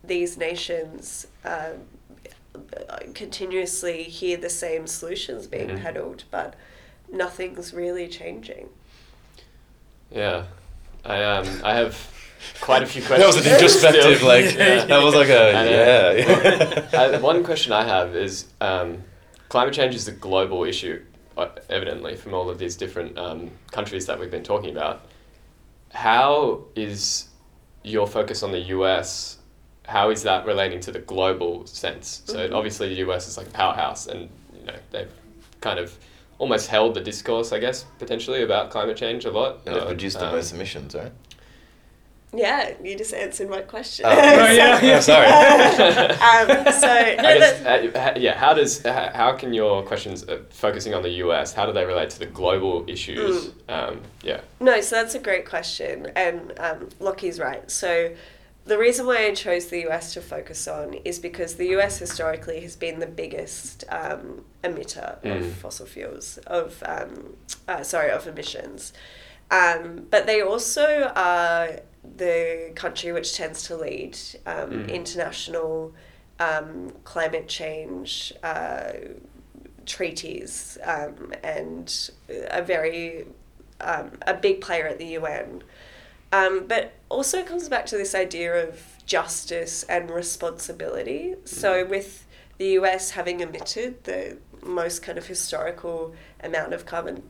these 0.03 0.37
nations 0.37 1.25
um, 1.43 1.85
continuously 3.13 4.03
hear 4.03 4.37
the 4.37 4.49
same 4.49 4.87
solutions 4.87 5.47
being 5.47 5.69
Mhm. 5.69 5.81
peddled, 5.81 6.23
but 6.31 6.53
nothing's 7.11 7.73
really 7.73 8.07
changing. 8.07 8.69
Yeah, 10.11 10.45
I 11.03 11.23
um 11.23 11.47
I 11.63 11.73
have 11.75 11.95
quite 12.61 12.83
a 12.83 12.85
few 12.85 13.01
questions. 13.01 13.35
That 13.35 13.37
was 13.37 13.45
an 13.45 13.53
introspective, 13.53 14.17
still. 14.17 14.27
like 14.27 14.45
Yeah. 14.57 14.85
that 14.85 15.03
was 15.03 15.15
like 15.15 15.29
a 15.29 15.55
I 15.55 15.63
know. 15.65 16.87
yeah. 16.93 16.99
uh, 17.17 17.19
one 17.19 17.43
question 17.43 17.71
I 17.73 17.83
have 17.83 18.15
is 18.15 18.45
um, 18.61 19.03
climate 19.49 19.73
change 19.73 19.95
is 19.95 20.07
a 20.07 20.11
global 20.11 20.63
issue, 20.63 21.03
uh, 21.37 21.47
evidently, 21.69 22.15
from 22.15 22.33
all 22.33 22.49
of 22.49 22.59
these 22.59 22.75
different 22.75 23.17
um, 23.17 23.49
countries 23.71 24.05
that 24.05 24.19
we've 24.19 24.31
been 24.31 24.43
talking 24.43 24.71
about. 24.71 25.01
How 25.91 26.65
is 26.75 27.29
your 27.83 28.05
focus 28.07 28.43
on 28.43 28.51
the 28.51 28.59
US? 28.75 29.37
How 29.87 30.09
is 30.09 30.23
that 30.23 30.45
relating 30.45 30.79
to 30.81 30.91
the 30.91 30.99
global 30.99 31.65
sense? 31.67 32.21
So 32.25 32.37
Mhm. 32.49 32.53
obviously 32.55 32.89
the 32.89 33.01
US 33.09 33.27
is 33.27 33.37
like 33.37 33.47
a 33.47 33.51
powerhouse, 33.51 34.07
and 34.07 34.29
you 34.59 34.65
know 34.67 34.75
they've 34.91 35.11
kind 35.61 35.79
of 35.79 35.97
almost 36.37 36.67
held 36.67 36.93
the 36.93 37.01
discourse, 37.01 37.51
I 37.51 37.59
guess, 37.59 37.85
potentially 37.99 38.43
about 38.43 38.69
climate 38.69 38.97
change 38.97 39.25
a 39.25 39.31
lot. 39.31 39.59
and 39.65 39.75
they 39.75 39.79
Uh, 39.79 39.85
produced 39.85 40.19
the 40.19 40.27
um, 40.27 40.35
most 40.35 40.53
emissions, 40.53 40.95
right? 40.95 41.11
Yeah, 42.33 42.73
you 42.83 42.97
just 42.97 43.13
answered 43.13 43.49
my 43.49 43.61
question. 43.61 44.05
Oh, 44.05 44.11
yeah, 44.51 44.81
yeah, 44.83 44.99
sorry. 44.99 45.27
um, 45.27 46.73
so, 46.73 46.87
no, 47.21 47.29
I 47.29 47.37
guess, 47.37 47.65
uh, 47.65 48.13
yeah. 48.17 48.37
How 48.37 48.53
does 48.53 48.81
how, 48.83 49.09
how 49.13 49.33
can 49.33 49.53
your 49.53 49.83
questions 49.83 50.27
uh, 50.27 50.39
focusing 50.49 50.93
on 50.93 51.01
the 51.01 51.11
U.S. 51.23 51.53
How 51.53 51.65
do 51.65 51.71
they 51.71 51.85
relate 51.85 52.09
to 52.09 52.19
the 52.19 52.25
global 52.25 52.83
issues? 52.89 53.51
Um, 53.69 54.01
yeah. 54.21 54.41
No, 54.59 54.81
so 54.81 54.97
that's 54.97 55.15
a 55.15 55.19
great 55.19 55.47
question, 55.47 56.11
and 56.17 56.51
um, 56.59 56.89
Lockie's 56.99 57.39
right. 57.39 57.69
So, 57.71 58.13
the 58.65 58.77
reason 58.77 59.05
why 59.05 59.25
I 59.27 59.33
chose 59.33 59.67
the 59.67 59.87
US 59.87 60.13
to 60.13 60.21
focus 60.21 60.67
on 60.67 60.95
is 61.05 61.19
because 61.19 61.55
the 61.55 61.67
US 61.77 61.99
historically 61.99 62.59
has 62.61 62.75
been 62.75 62.99
the 62.99 63.07
biggest 63.07 63.83
um, 63.89 64.43
emitter 64.63 65.21
Mm. 65.21 65.37
of 65.39 65.53
fossil 65.57 65.85
fuels, 65.85 66.37
of 66.47 66.81
um, 66.85 67.35
uh, 67.67 67.83
sorry, 67.83 68.09
of 68.11 68.27
emissions. 68.27 68.91
Um, 69.51 70.07
but 70.09 70.25
they 70.25 70.41
also 70.41 71.11
are 71.15 71.79
the 72.17 72.71
country 72.75 73.11
which 73.11 73.35
tends 73.35 73.63
to 73.67 73.75
lead 73.75 74.17
um, 74.45 74.71
Mm. 74.85 74.89
international 74.89 75.93
um, 76.39 76.91
climate 77.03 77.47
change 77.47 78.33
uh, 78.43 78.91
treaties 79.85 80.77
um, 80.83 81.31
and 81.43 82.09
a 82.49 82.61
very 82.61 83.25
um, 83.81 84.11
a 84.25 84.33
big 84.33 84.61
player 84.61 84.87
at 84.87 84.97
the 84.97 85.05
UN. 85.19 85.63
Um, 86.31 86.65
but 86.67 86.93
also 87.09 87.39
it 87.39 87.47
comes 87.47 87.69
back 87.69 87.85
to 87.87 87.97
this 87.97 88.15
idea 88.15 88.67
of 88.67 88.81
justice 89.05 89.83
and 89.83 90.09
responsibility. 90.09 91.35
So 91.45 91.85
with 91.85 92.25
the 92.57 92.69
US 92.79 93.11
having 93.11 93.39
emitted 93.39 94.03
the 94.03 94.37
most 94.63 95.01
kind 95.01 95.17
of 95.17 95.27
historical 95.27 96.13
amount 96.43 96.73
of 96.73 96.85
carbon 96.85 97.23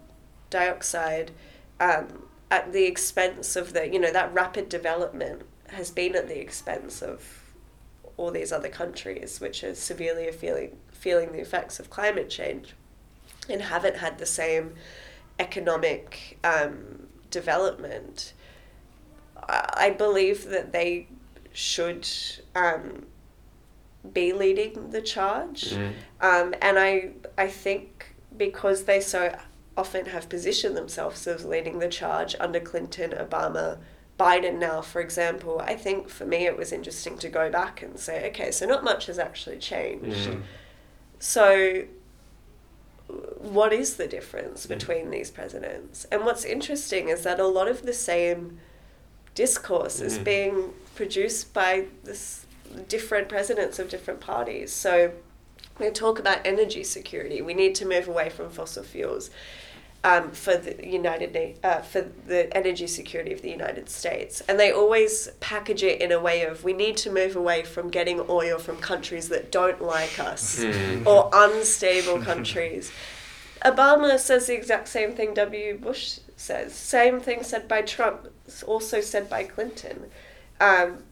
dioxide 0.49 1.31
um, 1.79 2.23
at 2.49 2.71
the 2.71 2.85
expense 2.85 3.55
of 3.55 3.73
the 3.73 3.91
you 3.91 3.99
know 3.99 4.11
that 4.11 4.33
rapid 4.33 4.69
development 4.69 5.41
has 5.69 5.91
been 5.91 6.15
at 6.15 6.27
the 6.27 6.39
expense 6.39 7.01
of 7.01 7.41
all 8.17 8.31
these 8.31 8.51
other 8.51 8.69
countries 8.69 9.41
which 9.41 9.63
are 9.63 9.75
severely 9.75 10.31
feeling 10.31 10.77
feeling 10.91 11.31
the 11.31 11.39
effects 11.39 11.79
of 11.79 11.89
climate 11.89 12.29
change 12.29 12.73
and 13.49 13.61
haven't 13.61 13.97
had 13.97 14.17
the 14.17 14.25
same 14.25 14.73
economic 15.39 16.37
um, 16.43 17.07
development. 17.29 18.33
I 19.47 19.93
believe 19.97 20.45
that 20.45 20.71
they 20.71 21.07
should 21.53 22.07
um, 22.55 23.05
be 24.13 24.33
leading 24.33 24.89
the 24.91 25.01
charge, 25.01 25.71
Mm. 25.71 25.93
um, 26.21 26.55
and 26.61 26.79
I 26.79 27.11
I 27.37 27.47
think 27.47 28.15
because 28.37 28.83
they 28.83 28.99
so 28.99 29.37
often 29.77 30.05
have 30.07 30.29
positioned 30.29 30.75
themselves 30.75 31.27
as 31.27 31.45
leading 31.45 31.79
the 31.79 31.87
charge 31.89 32.35
under 32.39 32.59
Clinton, 32.59 33.11
Obama, 33.11 33.77
Biden 34.17 34.57
now, 34.57 34.81
for 34.81 35.01
example, 35.01 35.59
I 35.59 35.75
think 35.75 36.07
for 36.09 36.25
me 36.25 36.45
it 36.45 36.57
was 36.57 36.71
interesting 36.71 37.17
to 37.19 37.29
go 37.29 37.49
back 37.49 37.81
and 37.81 37.99
say, 37.99 38.27
okay, 38.29 38.51
so 38.51 38.65
not 38.65 38.83
much 38.83 39.07
has 39.07 39.19
actually 39.19 39.57
changed. 39.57 40.29
Mm. 40.29 40.41
So, 41.19 41.83
what 43.37 43.71
is 43.73 43.95
the 43.97 44.07
difference 44.07 44.65
between 44.65 45.09
these 45.09 45.29
presidents? 45.31 46.05
And 46.11 46.25
what's 46.25 46.45
interesting 46.45 47.09
is 47.09 47.23
that 47.23 47.39
a 47.39 47.47
lot 47.47 47.67
of 47.67 47.83
the 47.83 47.93
same 47.93 48.59
discourse 49.35 50.01
is 50.01 50.17
Mhm. 50.17 50.23
being 50.23 50.73
produced 50.95 51.53
by 51.53 51.85
this 52.03 52.45
different 52.87 53.29
presidents 53.29 53.77
of 53.79 53.89
different 53.89 54.19
parties. 54.19 54.73
So, 54.73 55.11
we 55.79 55.89
talk 55.89 56.19
about 56.19 56.39
energy 56.45 56.83
security. 56.83 57.41
We 57.41 57.53
need 57.53 57.75
to 57.75 57.85
move 57.85 58.07
away 58.07 58.29
from 58.29 58.49
fossil 58.49 58.83
fuels 58.83 59.29
um, 60.05 60.31
for 60.31 60.55
the 60.55 60.85
United 60.87 61.33
Na- 61.33 61.69
uh, 61.69 61.81
for 61.81 62.05
the 62.27 62.55
energy 62.55 62.85
security 62.87 63.33
of 63.33 63.41
the 63.41 63.49
United 63.49 63.89
States, 63.89 64.41
and 64.47 64.59
they 64.59 64.71
always 64.71 65.29
package 65.39 65.83
it 65.83 65.99
in 65.99 66.11
a 66.11 66.19
way 66.19 66.43
of 66.43 66.63
we 66.63 66.73
need 66.73 66.95
to 66.97 67.09
move 67.11 67.35
away 67.35 67.63
from 67.63 67.89
getting 67.89 68.23
oil 68.29 68.59
from 68.59 68.77
countries 68.77 69.29
that 69.29 69.51
don't 69.51 69.81
like 69.81 70.19
us 70.19 70.59
Mm. 70.59 71.05
or 71.11 71.29
unstable 71.33 72.19
countries. 72.21 72.91
Obama 73.63 74.19
says 74.19 74.45
the 74.47 74.53
exact 74.53 74.87
same 74.87 75.13
thing 75.13 75.33
W. 75.33 75.75
Bush 75.77 76.19
says. 76.35 76.73
Same 76.73 77.19
thing 77.19 77.43
said 77.43 77.67
by 77.67 77.81
Trump, 77.81 78.27
also 78.65 79.01
said 79.01 79.29
by 79.29 79.43
Clinton. 79.43 80.09
Um, 80.59 81.03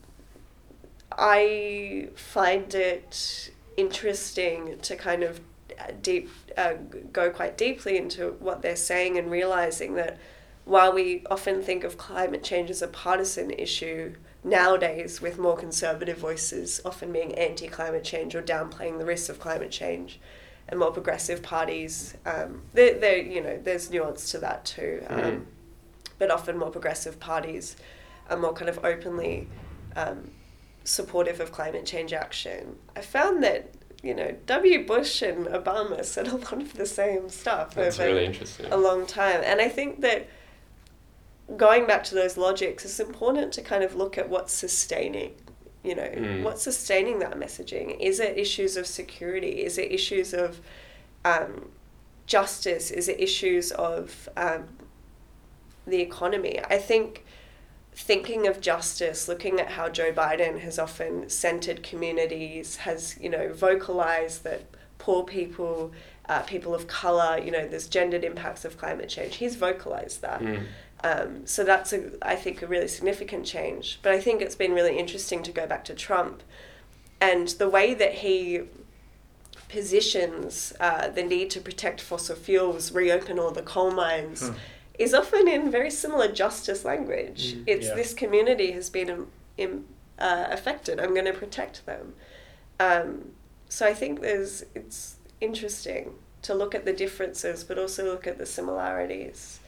I 1.12 2.10
find 2.16 2.74
it 2.74 3.52
interesting 3.78 4.78
to 4.80 4.96
kind 4.96 5.24
of 5.24 5.42
uh, 5.80 5.92
deep 6.02 6.30
uh, 6.58 6.74
go 7.12 7.30
quite 7.30 7.58
deeply 7.58 7.98
into 7.98 8.36
what 8.40 8.62
they're 8.62 8.76
saying 8.76 9.18
and 9.18 9.32
realizing 9.32 9.96
that 9.96 10.18
while 10.66 10.94
we 10.94 11.24
often 11.30 11.62
think 11.62 11.84
of 11.84 11.98
climate 11.98 12.44
change 12.44 12.70
as 12.70 12.82
a 12.82 12.88
partisan 12.88 13.52
issue 13.52 14.14
nowadays 14.44 15.22
with 15.22 15.38
more 15.38 15.58
conservative 15.58 16.18
voices 16.18 16.82
often 16.86 17.12
being 17.12 17.34
anti-climate 17.36 18.04
change 18.04 18.36
or 18.36 18.42
downplaying 18.42 18.98
the 18.98 19.06
risks 19.06 19.30
of 19.30 19.40
climate 19.40 19.72
change 19.72 20.20
and 20.70 20.80
more 20.80 20.92
progressive 20.92 21.42
parties 21.44 22.16
um, 22.26 22.62
there, 22.74 22.98
there 23.00 23.18
you 23.18 23.42
know 23.42 23.60
there's 23.64 23.90
nuance 23.92 24.32
to 24.32 24.38
that 24.40 24.64
too 24.66 25.04
um, 25.10 25.20
Mhm. 25.20 25.42
but 26.20 26.32
often 26.32 26.58
more 26.58 26.72
progressive 26.72 27.20
parties 27.20 27.76
are 28.30 28.38
more 28.38 28.54
kind 28.54 28.70
of 28.70 28.80
openly 28.86 29.48
um, 29.96 30.32
supportive 30.86 31.40
of 31.40 31.52
climate 31.52 31.86
change 31.86 32.14
action. 32.14 32.78
I 32.96 33.02
found 33.02 33.44
that 33.44 33.70
you 34.02 34.14
know 34.16 34.36
W. 34.48 34.86
Bush 34.86 35.22
and 35.22 35.46
Obama 35.48 36.04
said 36.04 36.28
a 36.28 36.36
lot 36.38 36.54
of 36.54 36.74
the 36.74 36.86
same 36.86 37.30
stuff 37.30 37.76
That's 37.76 38.00
over 38.00 38.10
really 38.14 38.26
interesting. 38.26 38.72
a 38.72 38.78
long 38.78 39.06
time, 39.06 39.42
and 39.44 39.62
I 39.62 39.70
think 39.70 40.02
that 40.02 40.28
going 41.58 41.86
back 41.86 42.04
to 42.06 42.16
those 42.16 42.38
logics, 42.38 42.86
it's 42.86 43.00
important 43.00 43.52
to 43.54 43.62
kind 43.62 43.84
of 43.84 43.96
look 43.96 44.18
at 44.18 44.30
what's 44.30 44.54
sustaining. 44.54 45.36
You 45.84 45.96
know, 45.96 46.04
Mm. 46.16 46.44
what's 46.44 46.62
sustaining 46.62 47.20
that 47.20 47.34
messaging? 47.34 48.00
Is 48.00 48.20
it 48.20 48.38
issues 48.38 48.78
of 48.78 48.88
security? 48.88 49.64
Is 49.66 49.78
it 49.78 49.92
issues 49.92 50.34
of 50.34 50.62
um, 51.26 51.72
justice? 52.26 52.90
Is 52.92 53.10
it 53.10 53.20
issues 53.20 53.72
of 53.72 54.30
um, 54.38 54.70
the 55.86 56.00
economy? 56.02 56.60
I 56.70 56.78
think 56.78 57.26
thinking 57.96 58.48
of 58.48 58.60
justice, 58.62 59.28
looking 59.28 59.60
at 59.60 59.68
how 59.72 59.90
Joe 59.90 60.12
Biden 60.14 60.60
has 60.60 60.80
often 60.80 61.30
centered 61.30 61.84
communities, 61.84 62.78
has, 62.78 63.18
you 63.20 63.30
know, 63.30 63.52
vocalized 63.54 64.44
that 64.46 64.62
poor 64.98 65.24
people, 65.24 65.92
uh, 66.30 66.42
people 66.44 66.74
of 66.74 66.88
color, 66.88 67.38
you 67.38 67.52
know, 67.52 67.68
there's 67.68 67.88
gendered 67.88 68.24
impacts 68.24 68.64
of 68.66 68.78
climate 68.78 69.10
change. 69.10 69.36
He's 69.36 69.56
vocalized 69.58 70.22
that. 70.22 70.42
Mm. 70.42 70.64
Um, 71.04 71.46
so 71.46 71.64
that's, 71.64 71.92
a, 71.94 72.12
I 72.22 72.36
think, 72.36 72.62
a 72.62 72.68
really 72.68 72.88
significant 72.88 73.46
change. 73.46 74.00
But 74.02 74.14
I 74.14 74.20
think 74.22 74.42
it's 74.42 74.56
been 74.56 74.74
really 74.74 74.98
interesting 74.98 75.44
to 75.44 75.52
go 75.52 75.68
back 75.68 75.84
to 75.86 75.94
Trump 75.94 76.42
and 77.20 77.50
the 77.50 77.70
way 77.70 77.94
that 77.94 78.14
he 78.16 78.62
positions 79.70 80.74
uh, 80.80 81.08
the 81.10 81.24
need 81.24 81.50
to 81.52 81.60
protect 81.60 82.00
fossil 82.02 82.36
fuels, 82.36 82.92
reopen 82.92 83.40
all 83.40 83.52
the 83.52 83.62
coal 83.62 83.92
mines, 83.92 84.48
Hmm. 84.48 84.54
is 85.00 85.14
often 85.14 85.48
in 85.48 85.72
very 85.72 85.90
similar 85.90 86.32
justice 86.32 86.86
language. 86.86 87.56
Mm. 87.56 87.64
It's 87.68 87.88
Yeah. 87.88 87.96
this 87.96 88.14
community 88.14 88.72
has 88.72 88.90
been 88.92 89.28
im, 89.58 89.86
uh, 90.20 90.46
affected. 90.52 91.00
I'm 91.00 91.14
going 91.14 91.26
to 91.26 91.34
protect 91.34 91.86
them. 91.86 92.14
Um, 92.80 93.32
so 93.70 93.88
I 93.88 93.94
think 93.96 94.22
there's 94.22 94.64
it's 94.76 95.16
interesting 95.42 96.14
to 96.44 96.54
look 96.54 96.76
at 96.76 96.86
the 96.86 96.94
differences, 96.94 97.64
but 97.64 97.80
also 97.80 98.04
look 98.06 98.28
at 98.28 98.38
the 98.38 98.46
similarities. 98.46 99.60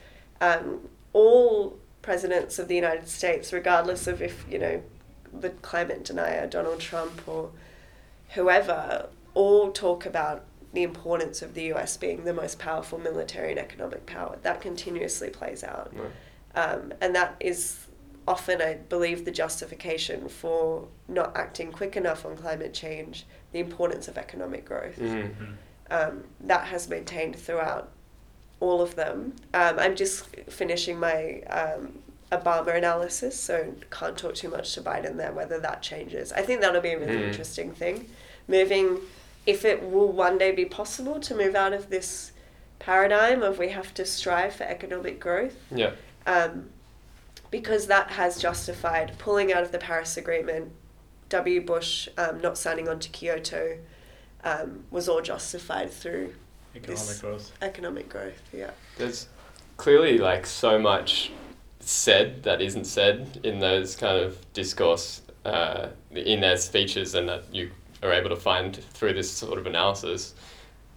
Um, 0.41 0.89
all 1.15 1.79
presidents 2.01 2.59
of 2.59 2.67
the 2.67 2.75
United 2.75 3.07
States, 3.07 3.53
regardless 3.53 4.05
of 4.05 4.21
if 4.21 4.45
you 4.51 4.59
know 4.59 4.83
the 5.33 5.49
climate 5.49 6.03
denier 6.03 6.45
Donald 6.45 6.81
Trump 6.81 7.25
or 7.25 7.51
whoever, 8.31 9.07
all 9.33 9.71
talk 9.71 10.05
about 10.05 10.43
the 10.73 10.83
importance 10.83 11.41
of 11.41 11.53
the 11.53 11.73
US 11.73 11.95
being 11.95 12.25
the 12.25 12.33
most 12.33 12.59
powerful 12.59 12.99
military 12.99 13.51
and 13.51 13.59
economic 13.59 14.05
power. 14.05 14.37
That 14.43 14.59
continuously 14.59 15.29
plays 15.29 15.63
out. 15.63 15.93
Right. 15.95 16.11
Um, 16.53 16.93
and 16.99 17.15
that 17.15 17.37
is 17.39 17.87
often, 18.27 18.61
I 18.61 18.73
believe, 18.73 19.23
the 19.23 19.31
justification 19.31 20.27
for 20.27 20.89
not 21.07 21.31
acting 21.37 21.71
quick 21.71 21.95
enough 21.95 22.25
on 22.25 22.35
climate 22.35 22.73
change, 22.73 23.25
the 23.53 23.59
importance 23.59 24.09
of 24.09 24.17
economic 24.17 24.65
growth. 24.65 24.99
Mm. 24.99 25.55
Um, 25.89 26.23
that 26.41 26.67
has 26.67 26.89
maintained 26.89 27.37
throughout 27.37 27.91
all 28.59 28.81
of 28.81 28.95
them. 28.95 29.33
Um, 29.53 29.77
I'm 29.79 29.95
just 29.95 30.25
finishing 30.49 30.99
my 30.99 31.41
um, 31.49 31.99
Obama 32.31 32.75
analysis, 32.75 33.39
so 33.39 33.73
can't 33.91 34.17
talk 34.17 34.35
too 34.35 34.49
much 34.49 34.73
to 34.73 34.81
Biden 34.81 35.17
there, 35.17 35.31
whether 35.31 35.59
that 35.59 35.81
changes. 35.81 36.31
I 36.31 36.41
think 36.41 36.61
that'll 36.61 36.81
be 36.81 36.91
a 36.93 36.99
really 36.99 37.17
Mm. 37.17 37.27
interesting 37.27 37.71
thing. 37.73 38.09
Moving, 38.47 38.99
if 39.45 39.65
it 39.65 39.83
will 39.83 40.11
one 40.11 40.37
day 40.37 40.51
be 40.51 40.65
possible 40.65 41.19
to 41.19 41.35
move 41.35 41.55
out 41.55 41.73
of 41.73 41.89
this 41.89 42.31
paradigm 42.79 43.41
of 43.43 43.57
we 43.59 43.69
have 43.69 43.93
to 43.95 44.05
strive 44.05 44.55
for 44.55 44.63
economic 44.63 45.19
growth, 45.19 45.55
Yeah. 45.71 45.91
um, 46.25 46.69
because 47.51 47.87
that 47.87 48.11
has 48.11 48.37
justified 48.41 49.17
pulling 49.17 49.53
out 49.53 49.63
of 49.63 49.71
the 49.71 49.77
Paris 49.77 50.17
Agreement, 50.17 50.71
W. 51.29 51.61
Bush 51.61 52.07
um, 52.17 52.39
not 52.41 52.57
signing 52.57 52.87
on 52.89 52.99
to 52.99 53.09
Kyoto, 53.09 53.77
um, 54.43 54.85
was 54.91 55.07
all 55.09 55.21
justified 55.21 55.91
through 55.91 56.33
Economic 56.75 57.21
growth. 57.21 57.51
economic 57.61 58.09
growth. 58.09 58.41
Yeah. 58.53 58.71
There's 58.97 59.27
clearly 59.77 60.17
like 60.17 60.45
so 60.45 60.79
much 60.79 61.31
said 61.79 62.43
that 62.43 62.61
isn't 62.61 62.85
said 62.85 63.39
in 63.43 63.59
those 63.59 63.95
kind 63.95 64.17
of 64.17 64.37
discourse 64.53 65.21
uh, 65.45 65.89
in 66.11 66.41
their 66.41 66.57
speeches 66.57 67.15
and 67.15 67.29
that 67.29 67.43
you 67.53 67.69
are 68.01 68.11
able 68.11 68.29
to 68.29 68.35
find 68.35 68.75
through 68.75 69.13
this 69.13 69.29
sort 69.31 69.59
of 69.59 69.67
analysis. 69.67 70.33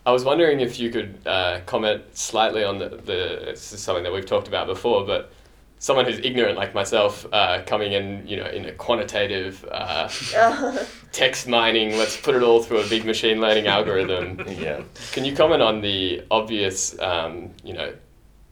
I 0.06 0.12
was 0.12 0.24
wondering 0.24 0.60
if 0.60 0.80
you 0.80 0.90
could 0.90 1.18
uh, 1.26 1.60
comment 1.66 2.02
slightly 2.16 2.64
on 2.64 2.78
the, 2.78 2.88
the 2.88 3.42
this 3.44 3.72
is 3.72 3.80
something 3.80 4.04
that 4.04 4.12
we've 4.12 4.26
talked 4.26 4.48
about 4.48 4.66
before, 4.66 5.04
but 5.04 5.32
someone 5.78 6.04
who's 6.06 6.18
ignorant 6.18 6.56
like 6.56 6.74
myself 6.74 7.26
uh, 7.32 7.62
coming 7.66 7.92
in, 7.92 8.26
you 8.26 8.36
know, 8.36 8.46
in 8.46 8.66
a 8.66 8.72
quantitative 8.72 9.64
uh, 9.70 10.08
text 11.12 11.46
mining, 11.48 11.96
let's 11.96 12.16
put 12.16 12.34
it 12.34 12.42
all 12.42 12.62
through 12.62 12.78
a 12.80 12.88
big 12.88 13.04
machine 13.04 13.40
learning 13.40 13.66
algorithm. 13.66 14.40
Yeah. 14.58 14.82
Can 15.12 15.24
you 15.24 15.36
comment 15.36 15.62
on 15.62 15.80
the 15.80 16.22
obvious, 16.30 16.98
um, 16.98 17.50
you 17.62 17.74
know, 17.74 17.92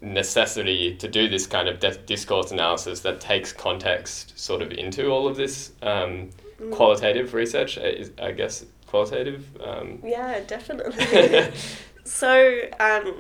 necessity 0.01 0.95
to 0.97 1.09
do 1.09 1.29
this 1.29 1.47
kind 1.47 1.69
of 1.69 1.81
dis- 1.81 1.97
discourse 2.07 2.53
analysis 2.53 3.01
that 3.01 3.21
takes 3.21 3.53
context 3.53 4.39
sort 4.39 4.63
of 4.63 4.71
into 4.73 5.09
all 5.09 5.27
of 5.27 5.37
this 5.37 5.73
um, 5.83 6.31
qualitative 6.71 7.35
research? 7.35 7.77
uh, 7.79 7.83
Is, 7.83 8.13
I 8.23 8.31
guess 8.33 8.65
qualitative. 8.87 9.45
Um, 9.61 10.01
Yeah, 10.05 10.41
definitely. 10.47 11.53
so, 12.05 12.61
um, 12.79 13.15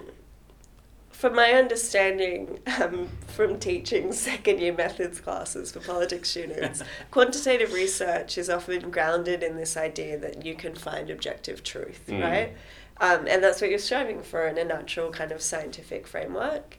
from 1.16 1.34
my 1.34 1.52
understanding 1.52 2.58
um, 2.78 3.08
from 3.26 3.58
teaching 3.58 4.12
second 4.12 4.60
year 4.60 4.74
methods 4.74 5.18
classes 5.18 5.72
for 5.72 5.80
politics 5.80 6.28
students, 6.28 6.82
quantitative 7.10 7.72
research 7.72 8.36
is 8.36 8.50
often 8.50 8.90
grounded 8.90 9.42
in 9.42 9.56
this 9.56 9.78
idea 9.78 10.18
that 10.18 10.44
you 10.44 10.54
can 10.54 10.74
find 10.74 11.08
objective 11.08 11.62
truth, 11.64 12.02
Mm. 12.08 12.22
right? 12.22 12.52
Um, 12.98 13.26
and 13.26 13.42
that's 13.42 13.62
what 13.62 13.70
you're 13.70 13.78
striving 13.78 14.22
for 14.22 14.46
in 14.46 14.58
a 14.58 14.64
natural 14.64 15.10
kind 15.10 15.32
of 15.32 15.40
scientific 15.40 16.06
framework. 16.06 16.78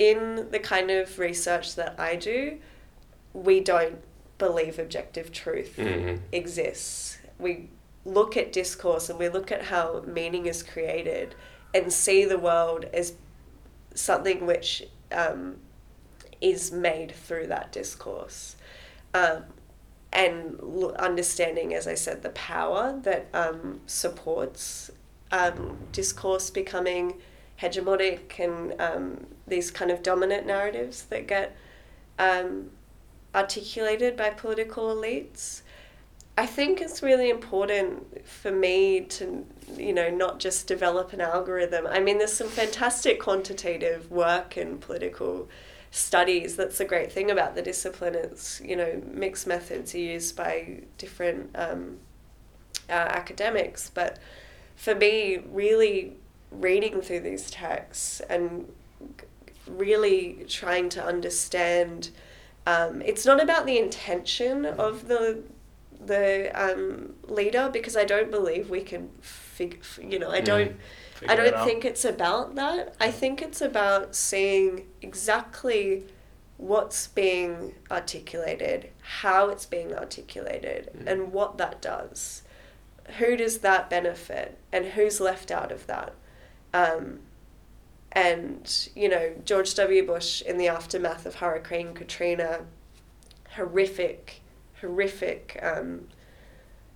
In 0.00 0.48
the 0.50 0.58
kind 0.58 0.90
of 0.90 1.18
research 1.18 1.76
that 1.76 1.94
I 1.98 2.16
do, 2.16 2.58
we 3.34 3.60
don't 3.60 3.98
believe 4.38 4.80
objective 4.80 5.30
truth 5.32 5.76
mhm. 5.76 6.20
exists. 6.32 7.18
We 7.38 7.70
look 8.04 8.36
at 8.36 8.52
discourse 8.52 9.08
and 9.10 9.18
we 9.18 9.28
look 9.28 9.50
at 9.52 9.62
how 9.62 10.02
meaning 10.06 10.46
is 10.46 10.62
created 10.62 11.34
and 11.72 11.92
see 11.92 12.24
the 12.24 12.38
world 12.38 12.84
as 12.92 13.14
something 13.96 14.46
which 14.46 14.86
um, 15.12 15.56
is 16.40 16.70
made 16.70 17.12
through 17.12 17.48
that 17.48 17.72
discourse. 17.72 18.56
Um, 19.14 19.44
and 20.12 20.58
l- 20.60 20.94
understanding, 20.98 21.74
as 21.74 21.86
I 21.86 21.94
said, 21.94 22.22
the 22.22 22.30
power 22.30 22.98
that 23.02 23.26
um, 23.34 23.80
supports 23.86 24.90
um, 25.32 25.76
discourse 25.92 26.50
becoming 26.50 27.20
hegemonic 27.60 28.38
and 28.38 28.80
um, 28.80 29.26
these 29.46 29.70
kind 29.70 29.90
of 29.90 30.02
dominant 30.02 30.46
narratives 30.46 31.04
that 31.04 31.26
get 31.26 31.56
um, 32.18 32.70
articulated 33.34 34.16
by 34.16 34.30
political 34.30 34.94
elites. 34.94 35.62
I 36.38 36.46
think 36.46 36.80
it's 36.80 37.02
really 37.02 37.30
important 37.30 38.26
for 38.26 38.50
me 38.50 39.00
to, 39.00 39.46
you 39.76 39.92
know, 39.92 40.10
not 40.10 40.38
just 40.38 40.66
develop 40.66 41.12
an 41.12 41.20
algorithm. 41.20 41.86
I 41.86 42.00
mean, 42.00 42.18
there's 42.18 42.32
some 42.32 42.48
fantastic 42.48 43.20
quantitative 43.20 44.10
work 44.10 44.56
in 44.56 44.78
political 44.78 45.48
studies. 45.90 46.56
That's 46.56 46.78
the 46.78 46.84
great 46.84 47.10
thing 47.10 47.30
about 47.30 47.54
the 47.54 47.62
discipline. 47.62 48.14
It's, 48.14 48.60
you 48.60 48.76
know, 48.76 49.02
mixed 49.12 49.46
methods 49.46 49.94
are 49.94 49.98
used 49.98 50.36
by 50.36 50.82
different 50.98 51.50
um, 51.54 51.98
uh, 52.88 52.92
academics. 52.92 53.90
But 53.90 54.18
for 54.76 54.94
me, 54.94 55.38
really 55.50 56.14
reading 56.50 57.00
through 57.00 57.20
these 57.20 57.50
texts 57.50 58.20
and 58.28 58.70
really 59.66 60.44
trying 60.48 60.88
to 60.90 61.04
understand, 61.04 62.10
um, 62.66 63.02
it's 63.02 63.26
not 63.26 63.42
about 63.42 63.66
the 63.66 63.78
intention 63.78 64.64
of 64.64 65.08
the 65.08 65.42
the 66.04 66.50
um, 66.54 67.14
leader 67.28 67.68
because 67.72 67.96
I 67.96 68.04
don't 68.04 68.30
believe 68.30 68.70
we 68.70 68.82
can 68.82 69.10
fig- 69.20 69.84
you 70.02 70.18
know 70.18 70.30
I 70.30 70.40
don't 70.40 70.76
Figure 71.14 71.32
I 71.32 71.36
don't 71.36 71.54
out. 71.54 71.66
think 71.66 71.84
it's 71.86 72.04
about 72.04 72.54
that. 72.56 72.94
I 73.00 73.10
think 73.10 73.40
it's 73.40 73.62
about 73.62 74.14
seeing 74.14 74.86
exactly 75.00 76.04
what's 76.58 77.06
being 77.08 77.74
articulated, 77.90 78.90
how 79.00 79.48
it's 79.48 79.64
being 79.66 79.94
articulated, 79.94 80.90
Mm. 80.96 81.06
and 81.06 81.32
what 81.32 81.56
that 81.58 81.80
does. 81.80 82.42
Who 83.18 83.36
does 83.36 83.58
that 83.58 83.88
benefit, 83.88 84.58
and 84.72 84.84
who's 84.86 85.20
left 85.20 85.50
out 85.50 85.72
of 85.72 85.86
that? 85.86 86.12
Um, 86.74 87.20
and, 88.12 88.88
you 88.94 89.08
know, 89.08 89.32
George 89.44 89.74
W. 89.74 90.06
Bush 90.06 90.40
in 90.42 90.56
the 90.58 90.68
aftermath 90.68 91.24
of 91.26 91.36
Hurricane 91.36 91.92
Katrina, 91.94 92.60
horrific, 93.54 94.42
horrific 94.80 95.58
um, 95.62 96.08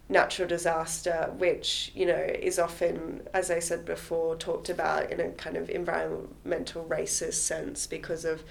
natural 0.09 0.49
disaster, 0.49 1.33
which, 1.39 1.93
you 1.95 2.05
know, 2.05 2.14
is 2.14 2.59
often, 2.59 3.22
as 3.33 3.51
I 3.51 3.61
said 3.61 3.85
before, 3.85 4.37
talked 4.37 4.68
about 4.68 5.11
in 5.11 5.20
a 5.20 5.31
kind 5.31 5.57
of 5.57 5.70
environmental 5.70 6.85
racist 6.85 7.35
sense 7.35 7.87
because 7.87 8.24
of 8.24 8.43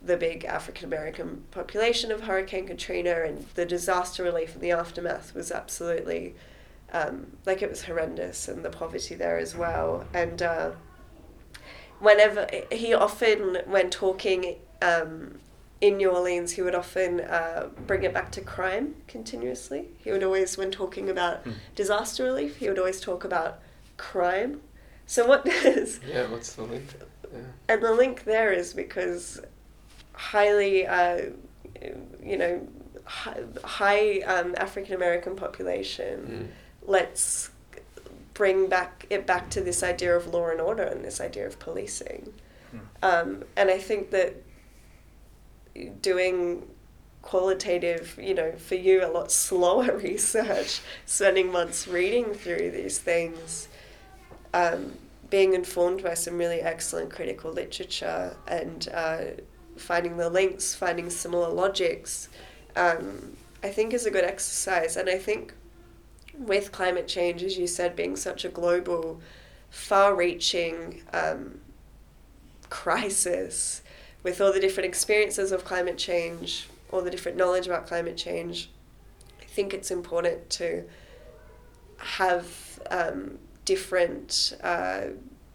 the 0.00 0.16
big 0.16 0.44
African 0.44 0.84
American 0.86 1.42
population 1.50 2.12
of 2.12 2.20
Hurricane 2.20 2.66
Katrina 2.68 3.22
and 3.26 3.44
the 3.54 3.66
disaster 3.66 4.22
relief 4.22 4.54
in 4.54 4.60
the 4.60 4.70
aftermath 4.70 5.34
was 5.34 5.50
absolutely, 5.50 6.36
um, 6.92 7.36
like, 7.44 7.62
it 7.62 7.70
was 7.70 7.82
horrendous 7.82 8.46
and 8.46 8.64
the 8.64 8.70
poverty 8.70 9.16
there 9.16 9.38
as 9.38 9.56
well. 9.56 10.06
And, 10.14 10.40
uh, 10.40 10.70
whenever 11.98 12.46
he 12.70 12.94
often 12.94 13.58
when 13.66 13.90
talking 13.90 14.56
um, 14.82 15.40
in 15.80 15.96
New 15.98 16.10
Orleans, 16.10 16.52
he 16.52 16.62
would 16.62 16.74
often 16.74 17.20
uh, 17.20 17.68
bring 17.86 18.02
it 18.02 18.12
back 18.12 18.32
to 18.32 18.40
crime 18.40 18.96
continuously. 19.06 19.86
He 19.98 20.10
would 20.10 20.24
always, 20.24 20.56
when 20.58 20.70
talking 20.70 21.08
about 21.08 21.44
Hmm. 21.44 21.52
disaster 21.76 22.24
relief, 22.24 22.56
he 22.56 22.68
would 22.68 22.78
always 22.78 23.00
talk 23.00 23.24
about 23.24 23.60
crime. 23.96 24.60
So 25.06 25.26
what 25.26 25.44
does 25.64 26.00
Yeah, 26.06 26.26
what's 26.26 26.54
the 26.54 26.62
link? 26.62 26.84
Yeah. 27.32 27.38
and 27.68 27.82
the 27.82 27.92
link 27.92 28.24
there 28.24 28.52
is 28.52 28.72
because 28.72 29.40
highly, 30.14 30.86
uh, 30.86 31.30
you 32.22 32.36
know, 32.36 32.66
high, 33.04 33.42
high 33.64 34.18
um, 34.20 34.54
African 34.58 34.94
American 34.94 35.36
population. 35.36 36.50
Mm. 36.84 36.88
Let's 36.90 37.50
bring 38.34 38.68
back 38.68 39.06
it 39.10 39.26
back 39.26 39.50
to 39.50 39.60
this 39.60 39.82
idea 39.82 40.16
of 40.16 40.26
law 40.28 40.48
and 40.48 40.60
order 40.60 40.82
and 40.82 41.04
this 41.04 41.20
idea 41.20 41.46
of 41.46 41.58
policing. 41.58 42.32
Hmm. 42.70 42.78
Um, 43.02 43.44
and 43.56 43.70
I 43.70 43.78
think 43.78 44.10
that 44.10 44.42
doing 46.02 46.66
qualitative, 47.22 48.18
you 48.20 48.34
know, 48.34 48.52
for 48.52 48.74
you 48.74 49.04
a 49.04 49.10
lot 49.10 49.30
slower 49.30 49.96
research, 50.02 50.80
spending 51.06 51.50
months 51.52 51.86
reading 51.86 52.32
through 52.32 52.70
these 52.70 52.98
things, 52.98 53.68
um, 54.54 54.92
being 55.30 55.54
informed 55.54 56.02
by 56.02 56.14
some 56.14 56.38
really 56.38 56.60
excellent 56.60 57.10
critical 57.10 57.52
literature 57.52 58.34
and 58.46 58.88
uh, 58.94 59.24
finding 59.76 60.16
the 60.16 60.30
links, 60.30 60.74
finding 60.74 61.10
similar 61.10 61.48
logics, 61.48 62.28
um, 62.76 63.36
I 63.62 63.68
think 63.68 63.92
is 63.92 64.06
a 64.06 64.10
good 64.10 64.24
exercise. 64.24 64.96
And 64.96 65.08
I 65.08 65.18
think 65.18 65.52
with 66.38 66.72
climate 66.72 67.08
change, 67.08 67.42
as 67.42 67.58
you 67.58 67.66
said, 67.66 67.96
being 67.96 68.16
such 68.16 68.44
a 68.44 68.48
global, 68.48 69.20
far 69.70 70.14
reaching 70.14 71.02
um, 71.12 71.60
crisis, 72.70 73.82
with 74.28 74.40
all 74.40 74.52
the 74.52 74.60
different 74.60 74.86
experiences 74.86 75.52
of 75.52 75.64
climate 75.64 75.96
change, 75.96 76.68
all 76.92 77.00
the 77.00 77.10
different 77.10 77.36
knowledge 77.36 77.66
about 77.66 77.86
climate 77.86 78.16
change, 78.16 78.70
I 79.40 79.44
think 79.46 79.72
it's 79.72 79.90
important 79.90 80.50
to 80.50 80.84
have 81.96 82.46
um, 82.90 83.38
different 83.64 84.56
uh, 84.62 85.06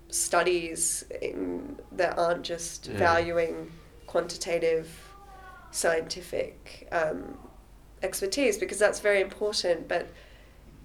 studies 0.09 1.05
in, 1.21 1.77
that 1.91 2.17
aren't 2.17 2.43
just 2.43 2.89
Mm. 2.89 2.95
valuing 2.95 3.71
quantitative 4.07 4.87
scientific 5.71 6.87
um, 6.91 7.37
expertise 8.03 8.57
because 8.57 8.77
that's 8.77 8.99
very 8.99 9.21
important 9.21 9.87
but 9.87 10.07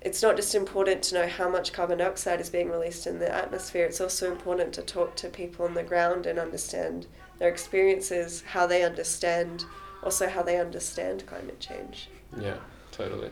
it's 0.00 0.22
not 0.22 0.36
just 0.36 0.54
important 0.54 1.02
to 1.02 1.14
know 1.14 1.26
how 1.26 1.48
much 1.48 1.72
carbon 1.72 1.98
dioxide 1.98 2.40
is 2.40 2.50
being 2.50 2.70
released 2.70 3.06
in 3.06 3.18
the 3.18 3.34
atmosphere 3.34 3.84
it's 3.84 4.00
also 4.00 4.30
important 4.30 4.72
to 4.72 4.82
talk 4.82 5.14
to 5.16 5.28
people 5.28 5.64
on 5.64 5.74
the 5.74 5.82
ground 5.82 6.26
and 6.26 6.38
understand 6.38 7.06
their 7.38 7.48
experiences 7.48 8.42
how 8.48 8.66
they 8.66 8.82
understand 8.82 9.64
also 10.02 10.28
how 10.28 10.42
they 10.42 10.58
understand 10.58 11.26
climate 11.26 11.60
change 11.60 12.08
Yeah, 12.38 12.58
totally. 12.92 13.30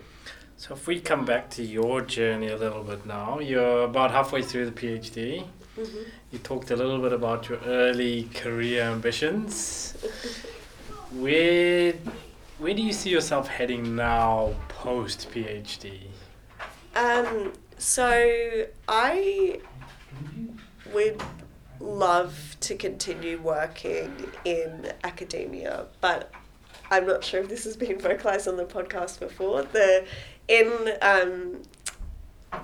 So 0.59 0.75
if 0.75 0.87
we 0.87 1.01
come 1.01 1.25
back 1.25 1.51
to 1.51 1.63
your 1.63 2.01
journey 2.01 2.49
a 2.49 2.57
little 2.57 2.83
bit 2.83 3.05
now, 3.05 3.41
you're 3.41 3.83
about 3.83 4.11
halfway 4.11 4.43
through 4.43 4.67
the 4.67 4.73
PhD. 4.73 5.45
mm-hmm. 5.77 6.03
You 6.33 6.39
talked 6.39 6.71
a 6.71 6.77
little 6.77 6.99
bit 6.99 7.13
about 7.13 7.49
your 7.49 7.59
early 7.59 8.25
career 8.35 8.83
ambitions. 8.85 9.95
Where 11.13 11.95
where 12.59 12.75
do 12.75 12.83
you 12.83 12.93
see 12.93 13.11
yourself 13.11 13.49
heading 13.49 13.95
now 13.95 14.55
post 14.69 15.31
PhD? 15.31 16.01
Um, 16.97 17.53
so 17.79 18.67
I 18.89 19.61
would 20.95 21.23
love 21.79 22.57
to 22.61 22.75
continue 22.75 23.39
working 23.39 24.13
in 24.45 24.93
academia, 25.05 25.87
but 26.01 26.33
I'm 26.91 27.07
not 27.07 27.23
sure 27.23 27.41
if 27.41 27.49
this 27.49 27.65
has 27.65 27.77
been 27.77 28.01
vocalized 28.01 28.49
on 28.49 28.57
the 28.57 28.65
podcast 28.65 29.21
before. 29.21 29.63
The 29.63 30.07
in 30.49 30.93
um, 31.03 31.63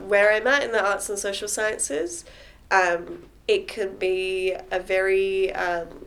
where 0.06 0.32
I'm 0.32 0.46
at 0.46 0.62
in 0.62 0.72
the 0.72 0.82
arts 0.82 1.10
and 1.10 1.18
social 1.18 1.48
sciences, 1.48 2.24
um, 2.70 3.24
it 3.46 3.68
can 3.68 3.96
be 3.96 4.54
a 4.70 4.80
very 4.80 5.52
um, 5.52 6.06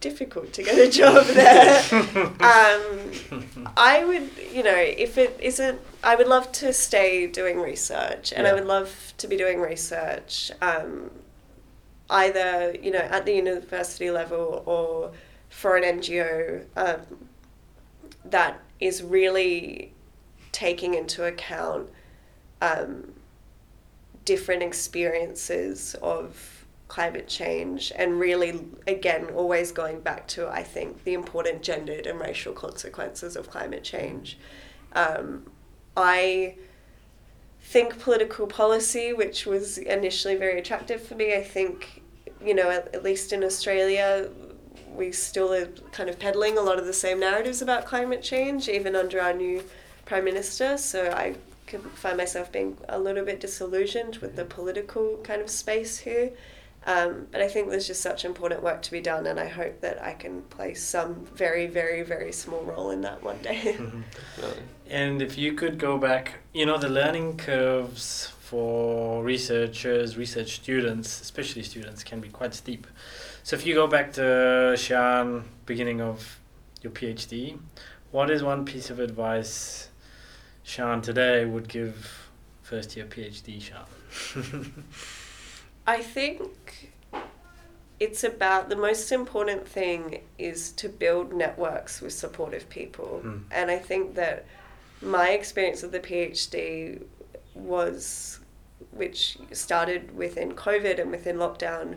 difficult 0.00 0.52
to 0.52 0.62
get 0.62 0.78
a 0.78 0.90
job 0.90 1.26
there. 1.26 1.82
um, 2.40 3.72
I 3.76 4.04
would, 4.06 4.30
you 4.52 4.62
know, 4.62 4.76
if 4.76 5.18
it 5.18 5.36
isn't, 5.40 5.80
I 6.04 6.16
would 6.16 6.28
love 6.28 6.52
to 6.52 6.72
stay 6.72 7.26
doing 7.26 7.60
research, 7.60 8.32
and 8.32 8.46
I 8.46 8.52
would 8.52 8.66
love 8.66 9.14
to 9.18 9.26
be 9.26 9.36
doing 9.36 9.60
research, 9.60 10.52
um, 10.60 11.10
either 12.10 12.76
you 12.80 12.90
know 12.90 12.98
at 12.98 13.24
the 13.24 13.34
university 13.34 14.10
level 14.10 14.62
or 14.66 15.12
for 15.48 15.76
an 15.76 16.00
NGO 16.00 16.66
um, 16.76 17.28
that 18.24 18.60
is 18.80 19.02
really 19.02 19.92
taking 20.52 20.94
into 20.94 21.24
account 21.24 21.88
um, 22.60 23.14
different 24.24 24.62
experiences 24.62 25.94
of 26.02 26.66
climate 26.88 27.26
change 27.26 27.92
and 27.96 28.20
really 28.20 28.60
again 28.86 29.26
always 29.34 29.72
going 29.72 29.98
back 30.00 30.28
to 30.28 30.46
i 30.48 30.62
think 30.62 31.02
the 31.04 31.14
important 31.14 31.62
gendered 31.62 32.06
and 32.06 32.20
racial 32.20 32.52
consequences 32.52 33.36
of 33.36 33.50
climate 33.50 33.82
change. 33.82 34.38
Um, 34.92 35.46
i 35.96 36.54
think 37.60 37.98
political 37.98 38.46
policy 38.46 39.12
which 39.12 39.46
was 39.46 39.78
initially 39.78 40.36
very 40.36 40.58
attractive 40.58 41.02
for 41.02 41.14
me 41.14 41.34
i 41.34 41.42
think 41.42 42.02
you 42.44 42.54
know 42.54 42.70
at, 42.70 42.94
at 42.94 43.02
least 43.02 43.32
in 43.32 43.42
australia 43.42 44.28
we 44.94 45.10
still 45.10 45.52
are 45.52 45.66
kind 45.90 46.08
of 46.08 46.18
peddling 46.18 46.56
a 46.56 46.60
lot 46.60 46.78
of 46.78 46.86
the 46.86 46.92
same 46.92 47.18
narratives 47.18 47.62
about 47.62 47.84
climate 47.84 48.22
change 48.22 48.68
even 48.68 48.94
under 48.94 49.20
our 49.20 49.32
new 49.32 49.62
prime 50.04 50.24
minister 50.24 50.76
so 50.76 51.10
i 51.12 51.34
could 51.66 51.82
find 51.94 52.18
myself 52.18 52.52
being 52.52 52.76
a 52.88 52.98
little 52.98 53.24
bit 53.24 53.40
disillusioned 53.40 54.16
with 54.18 54.36
the 54.36 54.44
political 54.44 55.16
kind 55.24 55.40
of 55.40 55.48
space 55.48 55.98
here 55.98 56.30
um, 56.86 57.26
but 57.32 57.40
I 57.40 57.48
think 57.48 57.70
there's 57.70 57.86
just 57.86 58.02
such 58.02 58.24
important 58.24 58.62
work 58.62 58.82
to 58.82 58.90
be 58.90 59.00
done, 59.00 59.26
and 59.26 59.40
I 59.40 59.48
hope 59.48 59.80
that 59.80 60.02
I 60.02 60.12
can 60.12 60.42
play 60.42 60.74
some 60.74 61.26
very, 61.34 61.66
very, 61.66 62.02
very 62.02 62.30
small 62.30 62.62
role 62.62 62.90
in 62.90 63.00
that 63.02 63.22
one 63.22 63.38
day. 63.38 63.62
Definitely. 64.36 64.62
And 64.88 65.22
if 65.22 65.38
you 65.38 65.54
could 65.54 65.78
go 65.78 65.98
back, 65.98 66.40
you 66.52 66.66
know, 66.66 66.78
the 66.78 66.88
learning 66.88 67.36
curves 67.38 68.32
for 68.40 69.22
researchers, 69.22 70.16
research 70.16 70.56
students, 70.56 71.20
especially 71.20 71.62
students, 71.62 72.04
can 72.04 72.20
be 72.20 72.28
quite 72.28 72.54
steep. 72.54 72.86
So 73.42 73.56
if 73.56 73.66
you 73.66 73.74
go 73.74 73.86
back 73.86 74.12
to 74.14 74.74
Siân, 74.76 75.44
beginning 75.66 76.00
of 76.00 76.38
your 76.82 76.92
PhD, 76.92 77.58
what 78.10 78.30
is 78.30 78.42
one 78.42 78.64
piece 78.64 78.90
of 78.90 79.00
advice 79.00 79.88
Siân 80.66 81.02
today 81.02 81.44
would 81.44 81.68
give 81.68 82.28
first 82.62 82.96
year 82.96 83.06
PhD 83.06 83.60
Siân? 83.60 84.70
I 85.86 86.02
think 86.02 86.92
it's 88.00 88.24
about 88.24 88.68
the 88.68 88.76
most 88.76 89.12
important 89.12 89.66
thing 89.66 90.20
is 90.38 90.72
to 90.72 90.88
build 90.88 91.32
networks 91.32 92.00
with 92.00 92.12
supportive 92.12 92.68
people. 92.68 93.22
Mm. 93.24 93.42
And 93.50 93.70
I 93.70 93.78
think 93.78 94.14
that 94.14 94.44
my 95.04 95.30
experience 95.30 95.82
of 95.82 95.92
the 95.92 96.00
PhD 96.00 97.02
was, 97.54 98.40
which 98.90 99.38
started 99.52 100.16
within 100.16 100.52
COVID 100.52 100.98
and 100.98 101.10
within 101.10 101.36
lockdown, 101.36 101.96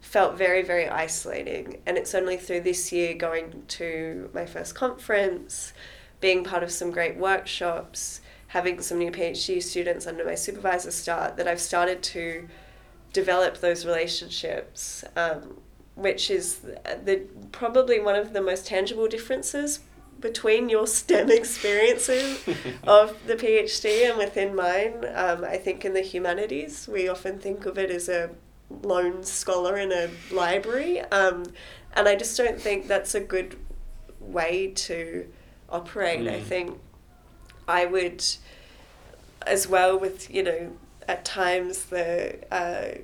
felt 0.00 0.36
very, 0.36 0.62
very 0.62 0.88
isolating. 0.88 1.80
And 1.86 1.96
it's 1.96 2.14
only 2.14 2.36
through 2.36 2.60
this 2.60 2.92
year 2.92 3.14
going 3.14 3.64
to 3.68 4.30
my 4.32 4.46
first 4.46 4.74
conference, 4.74 5.72
being 6.20 6.44
part 6.44 6.62
of 6.62 6.70
some 6.70 6.90
great 6.90 7.16
workshops, 7.16 8.20
having 8.48 8.80
some 8.80 8.98
new 8.98 9.10
PhD 9.10 9.62
students 9.62 10.06
under 10.06 10.24
my 10.24 10.34
supervisor 10.34 10.90
start, 10.90 11.36
that 11.36 11.46
I've 11.46 11.60
started 11.60 12.02
to 12.04 12.48
develop 13.12 13.58
those 13.58 13.84
relationships, 13.84 15.04
um, 15.16 15.60
which 15.94 16.30
is 16.30 16.58
the 16.58 17.26
probably 17.52 18.00
one 18.00 18.14
of 18.14 18.32
the 18.32 18.40
most 18.40 18.66
tangible 18.66 19.08
differences 19.08 19.80
between 20.20 20.68
your 20.68 20.86
STEM 20.86 21.30
experiences 21.30 22.44
of 22.86 23.16
the 23.26 23.34
PhD 23.36 24.08
and 24.08 24.18
within 24.18 24.54
mine. 24.54 25.04
Um, 25.14 25.44
I 25.44 25.56
think 25.56 25.84
in 25.84 25.94
the 25.94 26.00
humanities, 26.00 26.88
we 26.88 27.08
often 27.08 27.38
think 27.38 27.66
of 27.66 27.78
it 27.78 27.90
as 27.90 28.08
a 28.08 28.30
lone 28.82 29.24
scholar 29.24 29.76
in 29.78 29.92
a 29.92 30.10
library, 30.32 31.00
um, 31.00 31.44
and 31.94 32.06
I 32.08 32.16
just 32.16 32.36
don't 32.36 32.60
think 32.60 32.86
that's 32.86 33.14
a 33.14 33.20
good 33.20 33.56
way 34.20 34.72
to 34.74 35.26
operate. 35.70 36.26
I 36.28 36.40
Mm. 36.40 36.42
think 36.42 36.80
I 37.66 37.86
would, 37.86 38.24
as 39.46 39.66
well, 39.68 39.98
with 39.98 40.30
you 40.32 40.42
know, 40.42 40.72
at 41.06 41.24
times 41.24 41.84
the 41.86 42.36
uh, 42.54 42.98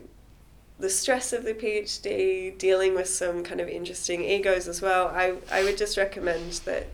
the 0.78 0.90
stress 0.90 1.32
of 1.32 1.44
the 1.44 1.54
PhD, 1.54 2.56
dealing 2.58 2.94
with 2.94 3.08
some 3.08 3.42
kind 3.44 3.60
of 3.60 3.68
interesting 3.68 4.22
egos 4.24 4.68
as 4.68 4.82
well. 4.82 5.08
I 5.08 5.34
I 5.50 5.62
would 5.64 5.78
just 5.78 5.96
recommend 5.96 6.52
that 6.64 6.86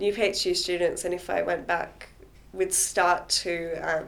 new 0.00 0.12
PhD 0.12 0.56
students, 0.56 1.04
and 1.04 1.12
if 1.12 1.30
I 1.30 1.42
went 1.42 1.66
back, 1.66 2.08
would 2.52 2.72
start 2.72 3.28
to 3.28 3.74
um, 3.76 4.06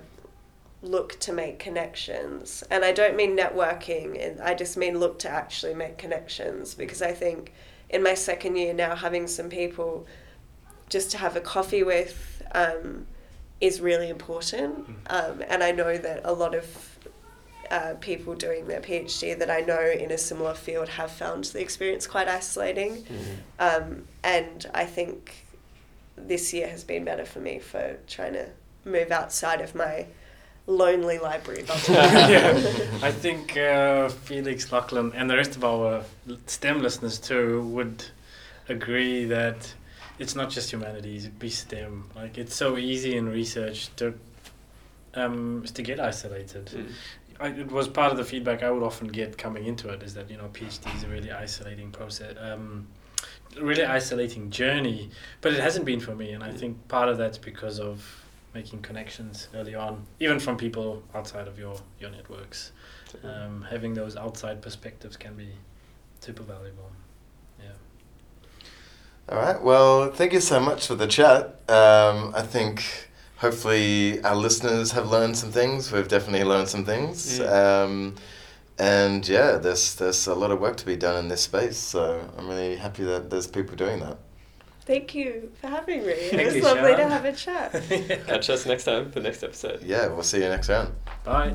look 0.82 1.20
to 1.20 1.32
make 1.32 1.58
connections. 1.58 2.64
And 2.70 2.84
I 2.84 2.92
don't 2.92 3.14
mean 3.14 3.36
networking, 3.36 4.20
and 4.24 4.40
I 4.40 4.54
just 4.54 4.76
mean 4.76 4.98
look 4.98 5.18
to 5.20 5.28
actually 5.28 5.74
make 5.74 5.98
connections 5.98 6.74
because 6.74 7.02
I 7.02 7.12
think 7.12 7.52
in 7.90 8.02
my 8.02 8.14
second 8.14 8.56
year 8.56 8.72
now 8.72 8.96
having 8.96 9.26
some 9.26 9.50
people 9.50 10.06
just 10.88 11.10
to 11.10 11.18
have 11.18 11.36
a 11.36 11.40
coffee 11.40 11.82
with 11.82 12.42
um, 12.52 13.06
is 13.60 13.80
really 13.80 14.08
important. 14.08 14.88
Um, 15.08 15.42
and 15.48 15.62
I 15.62 15.70
know 15.72 15.96
that 15.98 16.22
a 16.24 16.32
lot 16.32 16.54
of 16.54 16.98
uh, 17.70 17.94
people 18.00 18.34
doing 18.34 18.66
their 18.66 18.80
PhD 18.80 19.38
that 19.38 19.50
I 19.50 19.60
know 19.60 19.80
in 19.80 20.10
a 20.10 20.18
similar 20.18 20.54
field 20.54 20.88
have 20.88 21.10
found 21.10 21.44
the 21.44 21.60
experience 21.60 22.06
quite 22.06 22.28
isolating. 22.28 23.04
Um, 23.58 24.04
and 24.24 24.66
I 24.74 24.84
think 24.84 25.46
this 26.16 26.52
year 26.52 26.68
has 26.68 26.84
been 26.84 27.04
better 27.04 27.24
for 27.24 27.40
me 27.40 27.58
for 27.58 27.96
trying 28.06 28.34
to 28.34 28.46
move 28.84 29.10
outside 29.10 29.60
of 29.60 29.74
my 29.74 30.06
lonely 30.66 31.18
library 31.18 31.62
bubble. 31.66 31.94
yeah, 31.94 32.52
I 33.02 33.10
think 33.10 33.56
uh, 33.56 34.08
Felix, 34.08 34.70
Lachlan, 34.70 35.12
and 35.14 35.28
the 35.28 35.36
rest 35.36 35.56
of 35.56 35.64
our 35.64 36.04
STEM 36.46 36.82
listeners 36.82 37.18
too 37.18 37.62
would 37.68 38.04
agree 38.68 39.24
that 39.26 39.74
it's 40.18 40.36
not 40.36 40.50
just 40.50 40.70
humanities, 40.70 41.26
be 41.26 41.50
STEM. 41.50 42.10
Like 42.14 42.38
it's 42.38 42.54
so 42.54 42.78
easy 42.78 43.16
in 43.16 43.28
research 43.28 43.94
to 43.96 44.14
um, 45.14 45.64
to 45.74 45.82
get 45.82 46.00
isolated. 46.00 46.66
Mm. 46.66 46.92
I, 47.40 47.48
it 47.48 47.72
was 47.72 47.88
part 47.88 48.12
of 48.12 48.18
the 48.18 48.24
feedback 48.24 48.62
I 48.62 48.70
would 48.70 48.82
often 48.82 49.08
get 49.08 49.36
coming 49.36 49.66
into 49.66 49.88
it 49.88 50.02
is 50.02 50.14
that 50.14 50.30
you 50.30 50.36
know 50.36 50.48
PhD 50.52 50.94
is 50.94 51.02
a 51.02 51.08
really 51.08 51.32
isolating 51.32 51.90
process, 51.90 52.36
um, 52.40 52.86
really 53.60 53.84
isolating 53.84 54.50
journey. 54.50 55.10
But 55.40 55.52
it 55.52 55.60
hasn't 55.60 55.84
been 55.84 56.00
for 56.00 56.14
me, 56.14 56.32
and 56.32 56.42
I 56.42 56.52
think 56.52 56.88
part 56.88 57.08
of 57.08 57.18
that's 57.18 57.38
because 57.38 57.78
of 57.78 58.22
making 58.54 58.82
connections 58.82 59.48
early 59.54 59.74
on, 59.74 60.04
even 60.20 60.38
from 60.38 60.56
people 60.56 61.02
outside 61.14 61.48
of 61.48 61.58
your 61.58 61.76
your 62.00 62.10
networks. 62.10 62.72
Um, 63.22 63.66
having 63.68 63.92
those 63.94 64.16
outside 64.16 64.62
perspectives 64.62 65.16
can 65.18 65.34
be 65.34 65.50
super 66.20 66.42
valuable. 66.42 66.90
Yeah. 67.58 67.72
All 69.28 69.38
right. 69.38 69.62
Well, 69.62 70.10
thank 70.10 70.32
you 70.32 70.40
so 70.40 70.60
much 70.60 70.86
for 70.86 70.94
the 70.94 71.06
chat. 71.06 71.60
Um, 71.68 72.32
I 72.34 72.42
think 72.42 73.10
hopefully 73.36 74.22
our 74.22 74.36
listeners 74.36 74.92
have 74.92 75.10
learned 75.10 75.36
some 75.36 75.50
things. 75.52 75.92
We've 75.92 76.08
definitely 76.08 76.44
learned 76.44 76.68
some 76.68 76.84
things. 76.84 77.40
Um, 77.40 78.14
and 78.78 79.26
yeah, 79.28 79.58
there's 79.58 79.94
there's 79.94 80.26
a 80.26 80.34
lot 80.34 80.50
of 80.50 80.60
work 80.60 80.76
to 80.78 80.86
be 80.86 80.96
done 80.96 81.16
in 81.16 81.28
this 81.28 81.42
space. 81.42 81.76
So 81.76 82.28
I'm 82.36 82.48
really 82.48 82.76
happy 82.76 83.04
that 83.04 83.30
there's 83.30 83.46
people 83.46 83.76
doing 83.76 84.00
that. 84.00 84.18
Thank 84.84 85.14
you 85.14 85.52
for 85.60 85.68
having 85.68 86.02
me. 86.02 86.12
It 86.12 86.30
Thank 86.32 86.46
was 86.46 86.56
you, 86.56 86.62
lovely 86.62 86.96
to 86.96 87.08
have 87.08 87.24
a 87.24 87.32
chat. 87.32 87.72
Catch 88.26 88.50
us 88.50 88.66
next 88.66 88.84
time 88.84 89.12
for 89.12 89.20
the 89.20 89.28
next 89.28 89.44
episode. 89.44 89.82
Yeah, 89.82 90.08
we'll 90.08 90.24
see 90.24 90.38
you 90.38 90.48
next 90.48 90.68
round. 90.68 90.92
Bye. 91.24 91.54